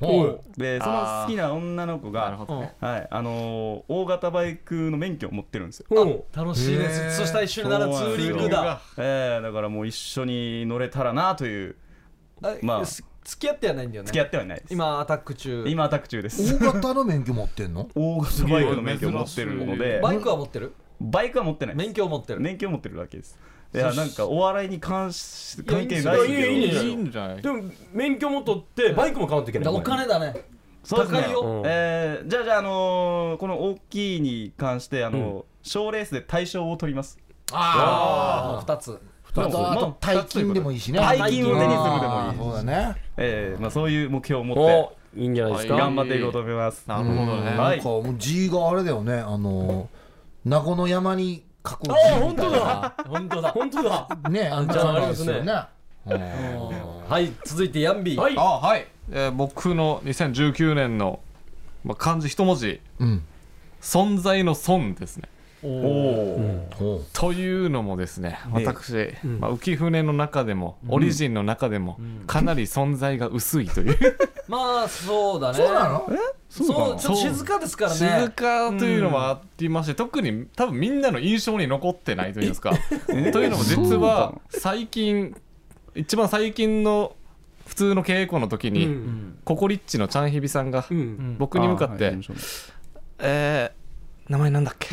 [0.57, 2.38] でその好きな女の子が
[2.80, 5.88] はいあのー大型バイクの免許を持ってるんですよ。
[5.89, 6.05] う。
[6.05, 8.80] ん楽しいですそしたら一緒にならツーリングだ。
[8.97, 11.76] えー、だからもう一緒に乗れたらなという。
[12.41, 12.86] あまあ。
[12.86, 14.07] す付き合ってはないんだよね。
[14.07, 14.73] 付き合ってはないです。
[14.73, 15.65] 今アタック中。
[15.67, 16.55] 今アタック中です。
[16.55, 17.89] 大型の免許持ってんの？
[17.93, 19.99] 大型バイクの免許を持ってるので。
[20.01, 20.73] バイクは持ってる？
[21.01, 22.39] バイクは持ってない免許を持ってる。
[22.39, 23.38] 免許を持ってるだけです。
[23.75, 26.59] いやなんかお笑いに関し関係いないいやいい？
[26.61, 26.86] ねですけど。
[26.86, 27.41] いいんじゃない？
[27.41, 29.73] でも免許も取ってバイクも買わんといけない。
[29.73, 30.34] お金だね。
[30.84, 31.21] そうですね。
[31.23, 31.41] 高いよ。
[31.41, 37.19] うんえーじゃあじゃあ、あのーこの大きいに関してあのー賞レースで大賞を取ります。
[37.51, 38.99] ああ2つ
[39.42, 41.00] あとあと大金でもいいしね。
[41.00, 42.96] 大金を手にするでもいいそうだね。
[43.18, 44.62] ええまあそういう目標を持って。
[44.62, 45.76] おいいんじゃないですか。
[45.76, 46.84] 頑張っていこうと思います。
[46.88, 47.78] なるほどねはい。
[47.78, 49.14] なんかもう字があれだよね。
[49.16, 49.90] あの
[50.46, 52.60] 名護の山に書く字あみ本当たいな。
[52.60, 52.96] だ。
[53.08, 53.50] 本当だ。
[53.50, 54.08] 本当だ。
[54.30, 55.34] ねあんなじゃあ感じあれですすね。
[55.34, 56.82] でよね。
[57.08, 57.32] はい。
[57.46, 58.22] 続いてヤンビー。
[58.22, 58.36] はい。
[58.38, 61.20] あはい、えー僕の2019年の、
[61.84, 62.80] まあ、漢字一文字。
[63.00, 63.24] うん。
[63.82, 65.30] 存在の損ですね
[65.62, 68.39] というのもですねね。
[68.51, 68.93] 私、
[69.39, 73.97] まあ、浮舟の中でも、オリジンの中でも、かなり存在が薄いという。
[74.47, 75.58] まあそうだね。
[75.58, 76.10] そうなの？
[76.49, 77.97] そうちょっと静かですからね。
[77.97, 82.72] 静かというのもありまして、特に多分みんなの印象に残ってないというんですか。
[83.08, 85.36] というのも実は最近
[85.95, 87.16] 一番最近の
[87.66, 88.89] 普通の稽古の時に、
[89.43, 90.86] ココリッチのチャンヒビさんが
[91.38, 92.18] 僕に向かって
[93.20, 93.76] 「えー
[94.30, 94.88] 名前なんだっけ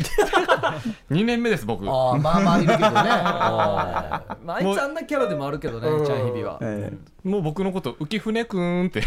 [1.11, 1.85] ?2 年目です僕。
[1.89, 4.23] ああまあ まあいるけどねまあ
[4.55, 6.59] あいつあんなキャラでもあるけどねチャンヒビは。
[7.23, 9.01] もう僕のこと浮舟くんって。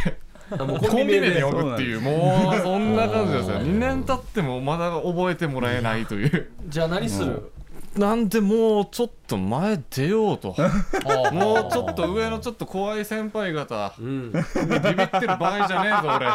[0.50, 1.42] もうコンビ名で。
[1.42, 2.00] 呼ぶっていう。
[2.00, 3.56] もうそんな感じですよ。
[3.56, 6.50] うん2年経ってもまだ覚えてもらえないという。
[6.66, 7.50] じゃあ何する？
[7.96, 10.54] なんでもうちょっと前出ようと。
[11.32, 13.92] もうちょっと上のちょっと怖い先輩方。
[13.98, 14.32] うん。
[14.32, 16.26] ビビってる場合じゃねえぞ俺。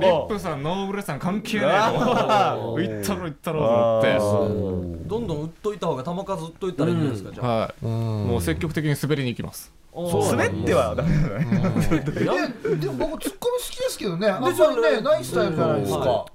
[0.00, 2.76] リップさんノーブレさん関係ねえぞ。
[2.78, 5.08] 行ったろ行ったろと思って。
[5.08, 7.58] どんどん売っといた方が球数売っといたらいいんじゃないですかじゃあ。
[7.58, 7.86] はい。
[7.86, 9.72] もう積極的に滑りに行きます。
[9.94, 12.54] 滑ってはダメだね。
[12.64, 14.28] ででも僕ツッコミ好きですけどね。
[14.28, 16.26] あんまりねないスタイルじゃないですか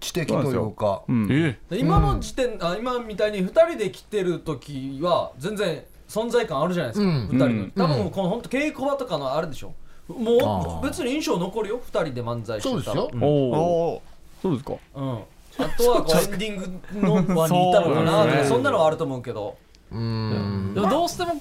[0.00, 1.02] 知的というか。
[1.08, 7.28] うん今の時点あ今みたいに2人で来てる時は全然存在感あるじゃないですか、うん。
[7.28, 7.72] 2人の、うん。
[7.76, 9.74] 多分この本当稽古場とかのあれでしょ。
[10.08, 11.80] もう別に印象残るよ。
[11.92, 12.96] 2人で漫才してたら。
[12.96, 13.28] そうですよ。
[13.28, 14.02] お
[14.40, 14.74] そうですか。
[14.94, 19.56] うん、あとはこうエンディングの輪にいたのかなとかそんなのはあると思うけど。
[19.90, 20.72] うん。
[20.74, 21.34] でもどうしても、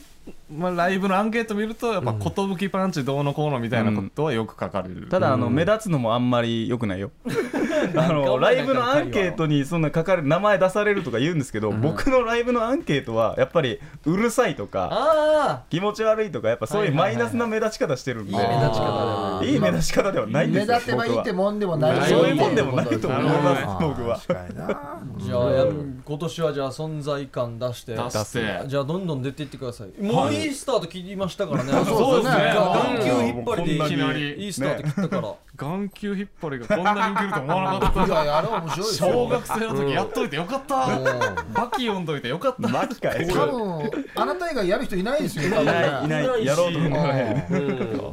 [0.49, 7.11] まあ、ライブのアンケート見るとやっぱ寿パンチどうのこうのみたいなことはよく書かれる、ただあの目立つのもあんまり良くないよ。
[7.95, 24.17] あのライブのアンケートにそんな書かれる名前出されるとか言うんですけど、僕のライブのアンケートはやっぱりうるさいとかあ気持ち悪いとかやっぱそういうマイナスな目立ち方してるんで、いい目立ち方いい目立ち方ではないん目ですよ立てばいいってもんでもないそういうもんでもないと思います僕は。
[24.17, 24.69] 確かにな。
[24.71, 25.65] あじゃあや
[26.05, 27.93] 今年はじゃあ存在感出して。
[27.95, 28.67] 出して。
[28.67, 30.01] じゃあどんどん出ていってください。
[30.01, 31.71] もういいスタート切りましたからね。
[31.85, 32.43] そうですね。
[32.53, 38.05] 眼球引っ張りでいきなりいいスタート切ったから眼球引っ張りがこんなに受けると思わなかった。
[38.05, 39.09] いやいやあれ面白いですよ。
[39.09, 40.75] 小学生の時やっといてよかった。
[40.75, 42.67] バキ読んどいてよかった。
[42.67, 46.45] マキかい多分あなた以外やる人いないですよいないいない。
[46.45, 46.91] やろうと思う。
[46.91, 47.57] からねうん。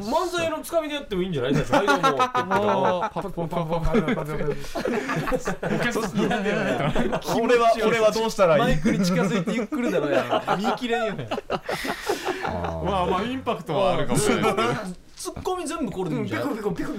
[0.04, 4.14] 漫才のつかみでやってもいいんじゃないですかパッポンパッポンパッポン
[7.44, 11.28] 俺は俺はどうしたらいいマイクに近づいてゆっくりだろや見切れんよね
[12.84, 14.54] まあまあインパクトはあるかもしれない
[15.24, 16.26] ツッコミ全部これでいいん。
[16.26, 16.46] じゃない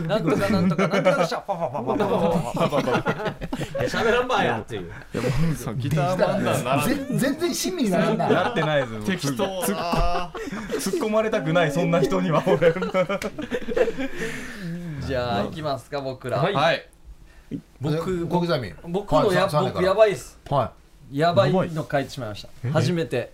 [0.08, 3.36] なんとかなんとかなんとかしゃパパパパパパパパパ
[3.86, 4.92] 喋らんばやっていう
[5.56, 9.44] そうギター漫談なら全全然親身にならんなやってないですよ適当
[9.76, 10.32] だ
[10.72, 12.74] 突っ込まれたくないそんな人には俺
[15.06, 16.90] じゃあ行きますか僕らはい
[17.80, 20.72] 僕小刻み僕のやはいさ僕やばいっすは
[21.12, 23.32] やばいの書いてしまいました初めて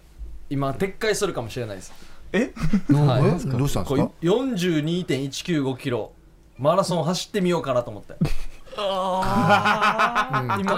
[0.50, 1.94] 今撤回するかもしれないです
[2.40, 2.94] い。
[2.94, 3.24] はい。
[3.26, 3.96] えどうしたんですか？
[3.96, 6.12] こう42.195キロ。
[6.58, 8.16] マラソン走ってみようかなと思って。
[8.78, 8.84] 今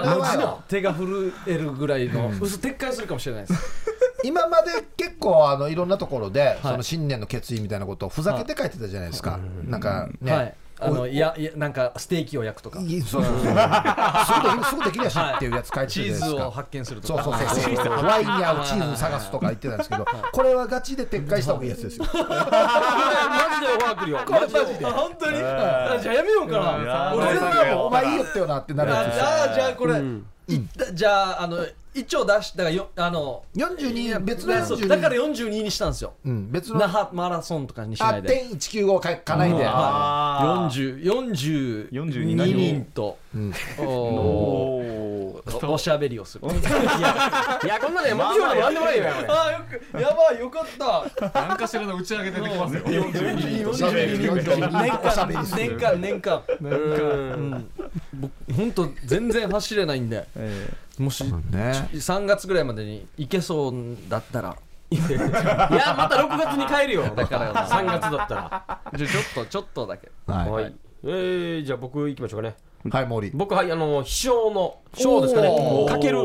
[0.00, 2.30] れはよ手が震えるぐらいの。
[2.40, 3.84] 嘘撤回するかもしれないです。
[4.24, 10.54] 今まで結構あのいろんなところで、はいその新年の決意みたいなことをふざけて書いてたじゃないですか、なんかね、はい
[10.84, 12.80] あのいやいやなんかステーキを焼くとか。
[12.80, 13.42] いいそうそうそう。
[13.44, 17.22] すぐできるすぐできるやしっていうやつ書いてたチーズじゃないですか、を発見するとか。
[17.24, 17.76] そうそうそう。
[17.76, 22.04] そうワインに合うチーズ探すとか言ってたんですけどこれはガチで撤回した方がいいやつですよ。
[22.04, 24.18] マジでオファー来るよ。
[24.28, 24.86] マジで。
[24.86, 25.38] あ本当に？
[25.38, 27.12] あじゃあやめようかな。
[27.14, 29.24] 俺全然お前いいよってよなってなるやつですよ。
[29.24, 30.02] あじゃあこれ
[30.92, 36.14] じゃああの一応出したがよあの42別の42そうだから42にしたんですよ。
[36.24, 36.80] うん、別の。
[36.80, 38.46] 那覇マラソンとかにしあないで。
[38.50, 43.18] 1.195書かないで、あ40 42 42何を人と。
[43.34, 43.54] うん。
[43.78, 46.48] おおおおしゃべりをする。
[46.48, 49.58] いやこんなの目標なんてやんでもないよあよ
[49.92, 51.30] くやばいよかった。
[51.46, 52.82] 何かしらの打ち上げ出てきますよ
[53.68, 55.76] おしゃべり42年おしゃべりする。
[55.76, 56.42] 間年間年間。
[56.58, 57.70] うん。
[58.14, 60.26] 僕本当全然走れないんで。
[60.36, 61.32] えもしね。
[61.92, 63.74] 3月ぐらいまでに行けそう
[64.08, 64.56] だったら。
[64.90, 67.02] いやまた6月に帰るよ。
[67.16, 68.80] だから3月だったら。
[68.94, 70.10] じゃあちょっとちょっとだけ。
[70.26, 70.74] はい、はい。
[71.04, 72.56] えーじゃあ僕行きましょうかね。
[72.90, 73.30] はい森。
[73.34, 75.86] 僕はあの秘書の章ですかね。
[75.88, 76.20] かける。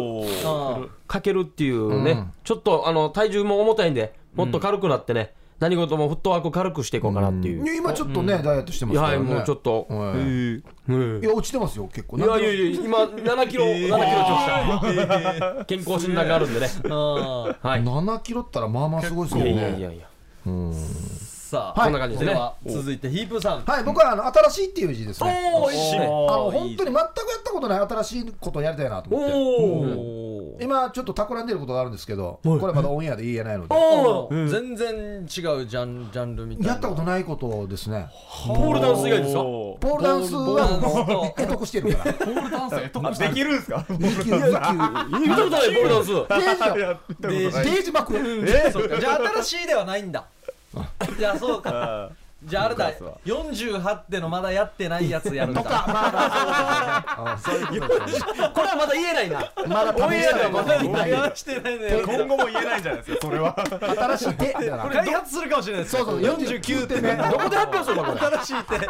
[0.46, 2.34] あかけるっていうね、うん。
[2.44, 9.18] ちょっとあの体重も重たいんでもっと軽くなってね、何事もフットワーク軽くしていこうかなっていう、今ちょっとね、ダイエットしてますからね。
[9.18, 10.56] はいもうちょっと、はい
[11.22, 12.18] いや落ちてますよ結構。
[12.18, 16.68] いやいやいや今7キロ、 7キロ落ちました健康診断があるんでね。
[16.90, 17.84] はい。
[17.84, 19.54] 7キロったらまあまあすごいですよね。
[19.54, 20.08] いやいやいや
[20.48, 20.74] うん。
[20.74, 21.92] さあ、はい。
[21.92, 22.52] こんな感じですね。
[22.68, 23.64] 続いてヒープーさん。
[23.64, 23.84] はい。
[23.84, 25.52] 僕はあの新しいっていう字ですね。
[25.56, 26.06] おーいいですね。
[26.06, 27.12] あの本当に全くやっ
[27.44, 29.34] たことない新しいことをやりたいなと思って。
[29.36, 30.29] おうん
[30.62, 33.76] 今ちょっと企んでることがあるんですけどこれまだオンエアで言えないので。
[33.76, 34.50] おー。
[34.50, 36.72] 全然違うジャンジャンルみたいな。
[36.74, 38.10] やったことないことですね。
[38.48, 39.40] ポールダンス以外ですか？
[39.40, 42.14] ポールダンスはもう得得してるから。
[42.14, 46.08] ポールダンス得得できるんですか？2級2級見たことないポールダンス。
[46.08, 46.86] ページよ。
[46.88, 47.40] やったことない。
[47.40, 49.00] ページ幕えそうか。
[49.00, 50.26] じゃあ新しいではないんだ。
[51.18, 52.94] じゃあそうかじゃああれだ
[53.26, 55.62] 48ってのまだやってないやつやるんだ。
[55.62, 57.88] とかまあまあそういうこ
[58.54, 59.52] これはまだ言えないな。
[59.68, 61.78] まだ試したいまだ言えしてない。
[61.80, 63.54] ね今後も言えないんじゃないですかそれは。
[64.18, 64.70] 新しい手開
[65.14, 67.16] 発するかもしれないですそうそう49手目。
[67.16, 68.20] どこで発表するのこれ？
[68.20, 68.90] 新しい手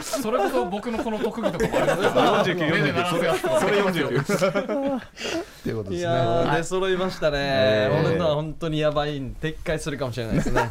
[0.00, 5.98] それこそ僕のこの特技とかもありますよ49目で鳴らすやつそれ49っていうことですね。
[5.98, 7.38] いやー出揃いましたね。
[7.40, 8.06] えー。
[8.06, 10.68] 俺のは本当にやばいん撤回するかもしれないですね。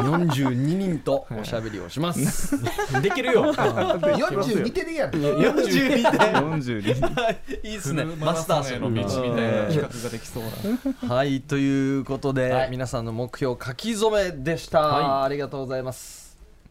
[0.00, 2.58] 42人とおしゃべりをします。
[3.02, 3.52] できるよ。
[3.52, 5.20] 42手でやる。
[5.20, 7.74] 42で42い。
[7.74, 8.04] いっすね。
[8.04, 11.14] マスターの道みたいな企画ができそうな。
[11.14, 11.40] はい。
[11.40, 12.70] ということで、はい。
[12.70, 15.24] 皆さんの目標書き初めでした、はい。
[15.26, 16.19] ありがとうございます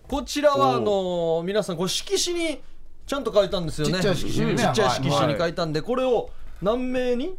[0.09, 2.59] こちらはあの皆さんこれ色紙に
[3.05, 3.93] ちゃんと書いたんですよね。
[3.93, 4.63] ちっちゃい色紙にね。
[4.63, 6.31] ちっちゃい色紙に書いたんで、これを
[6.61, 7.35] 何名に？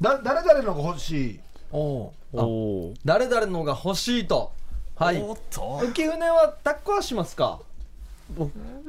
[0.00, 1.40] だ誰々のが欲しい。
[1.72, 4.52] おお誰々のが欲しいと。
[4.96, 5.16] はい。
[5.16, 5.36] 浮
[5.94, 7.60] 舟は抱っこはしますか？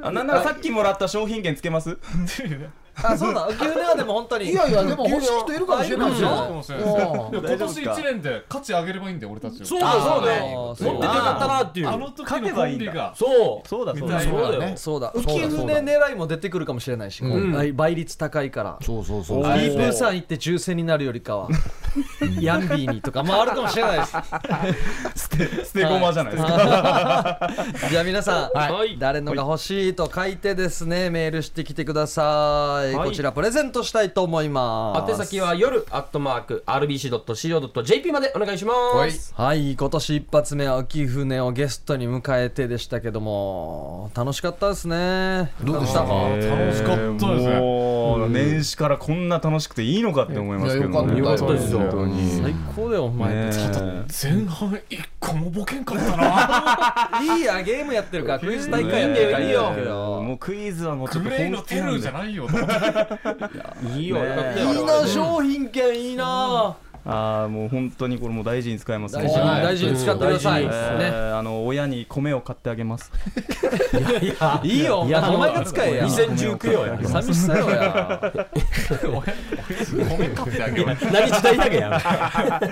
[0.02, 1.98] あなんならさっきもらった商品券つけます？
[3.02, 3.50] あそうだ。
[3.50, 4.52] 浮舟はでも本当に。
[4.52, 6.12] いやいやでも欲しい人いるかもしれない。
[6.12, 9.88] ですよかもしれないですねうん今年1年で価値上げればいいんで俺たちそうだ
[10.52, 10.76] よ。
[10.78, 10.94] そうだ。
[10.94, 11.90] 持っててよかったなっていう。
[11.90, 13.14] あの時のコンビが。
[13.16, 13.68] そう。
[13.68, 14.20] そうだそうだ。
[14.20, 14.60] そうだよ。
[14.60, 15.12] ねそうだ。
[15.16, 17.52] そうだ浮舟狙いも出てくるかもしれないし、うん。
[17.52, 18.78] 倍倍率高いから。
[18.82, 19.76] そうそうそうイー。
[19.76, 21.50] プーさん行って抽選になるよりかは。
[22.40, 23.24] ヤンビーにとか。
[23.24, 24.12] まああるかもしれないです。
[24.12, 26.54] 捨て捨て駒じゃないですか。
[26.54, 27.50] か
[27.90, 28.98] じゃあ皆さん、はい。
[28.98, 33.10] 誰のが欲しいと書いてですねメールしてきてください、はい。
[33.10, 35.12] こちらプレゼントしたいと思います。
[35.12, 38.74] 宛先は夜アットマーク RBC.CO.JP までお願いしま
[39.10, 39.34] す。
[39.36, 39.74] はい。
[39.74, 45.52] 今年一発目は浮舟をゲストに迎えてでしたけども楽しかったですね。
[45.64, 46.14] どうでしたか？
[46.30, 46.42] 楽
[46.76, 47.60] しかったですね。
[47.60, 51.20] もう年始からこんな楽しくていいのかって思いますけどね。
[51.20, 51.72] よかったです。
[51.74, 52.42] よ本当に。
[52.42, 53.52] 最高だよお前、ね
[54.22, 56.24] 前半一個もボケんかったな。
[57.38, 59.72] いいやゲームやってるからクイズ大会やってるからいいよ、
[60.22, 62.48] もうクイズはもうちょっとグレイのテルじゃないよ
[63.96, 64.18] いいよ。
[64.58, 66.76] いいよな商品券いいな
[67.06, 73.12] ああもう本当にこれもう大事に使います大事大事に使ってください、えねーあの親に米を買ってあげます。
[74.64, 75.04] いいよ。
[75.06, 76.86] いやお前が使えや2019よ。
[76.86, 77.70] や 寂しさよ。
[77.70, 78.34] や
[79.90, 81.12] 米買ってあげよう。
[81.12, 82.02] 何時代だけや。
[82.02, 82.68] こ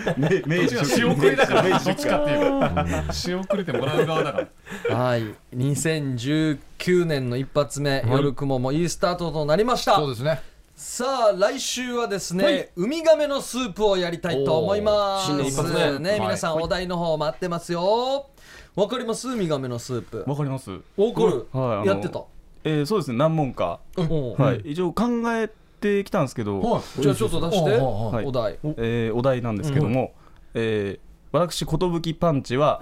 [0.63, 3.13] っちが仕送りだから どっちかっていうと。
[3.13, 4.47] 仕送りてもらう側だか
[4.89, 5.23] らはい
[5.55, 9.95] 2019年の一発目、夜雲もいいスタートとなりました。
[9.95, 10.41] そうですね
[10.83, 15.27] さあ来週はですね、ウミガメのスープをやりたいと思います。
[15.27, 18.31] 新年一発目ね、皆さんお題の方待ってますよ。
[18.73, 19.29] わかります？
[19.29, 20.25] ウミガメのスープ。
[20.27, 20.71] わかります。
[20.71, 20.81] わか
[21.27, 22.23] る、はいやってた？
[22.63, 23.79] えーそうですね何問か。
[23.95, 24.61] おはい。
[24.71, 25.03] 一応考
[25.35, 26.59] えてきたんですけど。
[26.59, 27.01] はい。
[27.03, 27.71] じゃあちょっと出して。
[27.73, 28.13] はいはい。
[28.15, 28.25] はい。
[28.25, 28.57] お題。
[28.63, 30.13] えーお題なんですけども。
[30.55, 32.79] えー私寿パンチは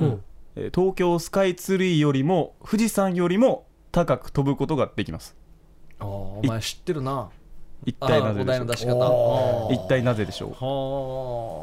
[0.56, 5.36] えー東京スカイツリーよりも富士山よりも高く飛ぶことができます。
[6.00, 7.30] あーお前知ってるな
[7.86, 8.95] 一体なぜでしょうの出し方。
[8.97, 10.51] は一体なぜでしょう？
[10.51, 10.55] あ。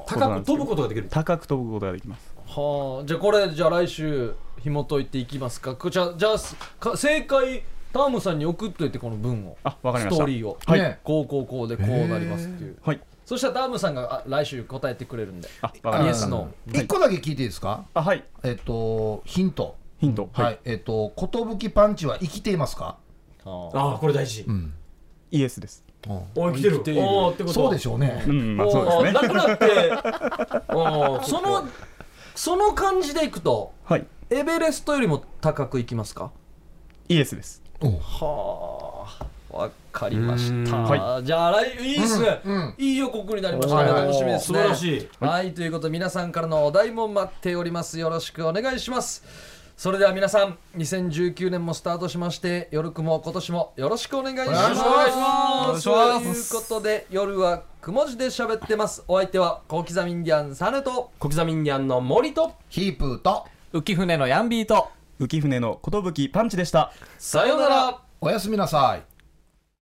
[0.08, 1.08] 高く飛ぶことができる。
[1.10, 2.34] 高く飛ぶことができます。
[2.46, 3.06] はあ。
[3.06, 5.76] じゃあこれじゃあ来週紐解いていきますか？
[5.76, 7.62] こちらじゃあすか正解
[7.92, 9.58] タームさんに送っといてこの文を。
[9.62, 10.16] あわかりました。
[10.16, 10.80] ストーリーを、はい。
[10.80, 11.00] ね。
[11.04, 12.76] こうこうこうでこうなりますっていう。
[12.82, 13.00] はい。
[13.24, 15.48] そしたらタームさんがあ来週答えてくれるんで。
[15.62, 17.84] あイエスの一個だけ聞いていいですか？
[17.92, 18.24] あはい。
[18.42, 19.76] えっとヒント。
[19.98, 20.30] ヒント。
[20.32, 20.58] はい。
[20.64, 22.96] えっと寿パンチは生きていますか？
[23.44, 23.70] あ。
[23.74, 24.42] あこれ大事。
[24.48, 24.72] うん。
[25.30, 25.84] イエスです
[26.34, 26.76] おい来てる。
[26.76, 27.02] 生きている。
[27.02, 28.24] おーってことそうでしょうね。
[28.26, 29.12] うんまあそうですね。
[29.12, 29.64] なくなって。
[30.68, 31.68] あその
[32.34, 34.07] その感じでいくとはい。
[34.30, 36.30] エベレストよりも高くいきますか？
[37.09, 37.62] イエスです。
[37.80, 39.26] はあ
[39.57, 43.90] わかりました、はじゃあ来いいっすね、うんいい予告になりましたね。
[43.90, 44.59] はい楽しみですね。
[44.59, 45.09] 素晴らしい。
[45.20, 47.98] はいということで皆さんからのお題も待っております。
[47.98, 49.24] よろしくお願いします
[49.77, 54.81] それでは皆さん2019年もスタートしまして夜くも今年もよろしくお願いします。
[54.81, 59.05] お願いしますということで夜はくも字で喋ってます。
[59.07, 61.11] お相手は小刻みインディアンサネと。
[61.18, 62.55] 小刻みインディアンの森と。
[62.70, 63.47] ヒープーと。
[63.74, 64.89] 浮船のヤンビーと。
[65.20, 66.91] 浮舟の寿パンチでした。
[67.18, 68.01] さようなら。
[68.22, 69.15] おやすみなさい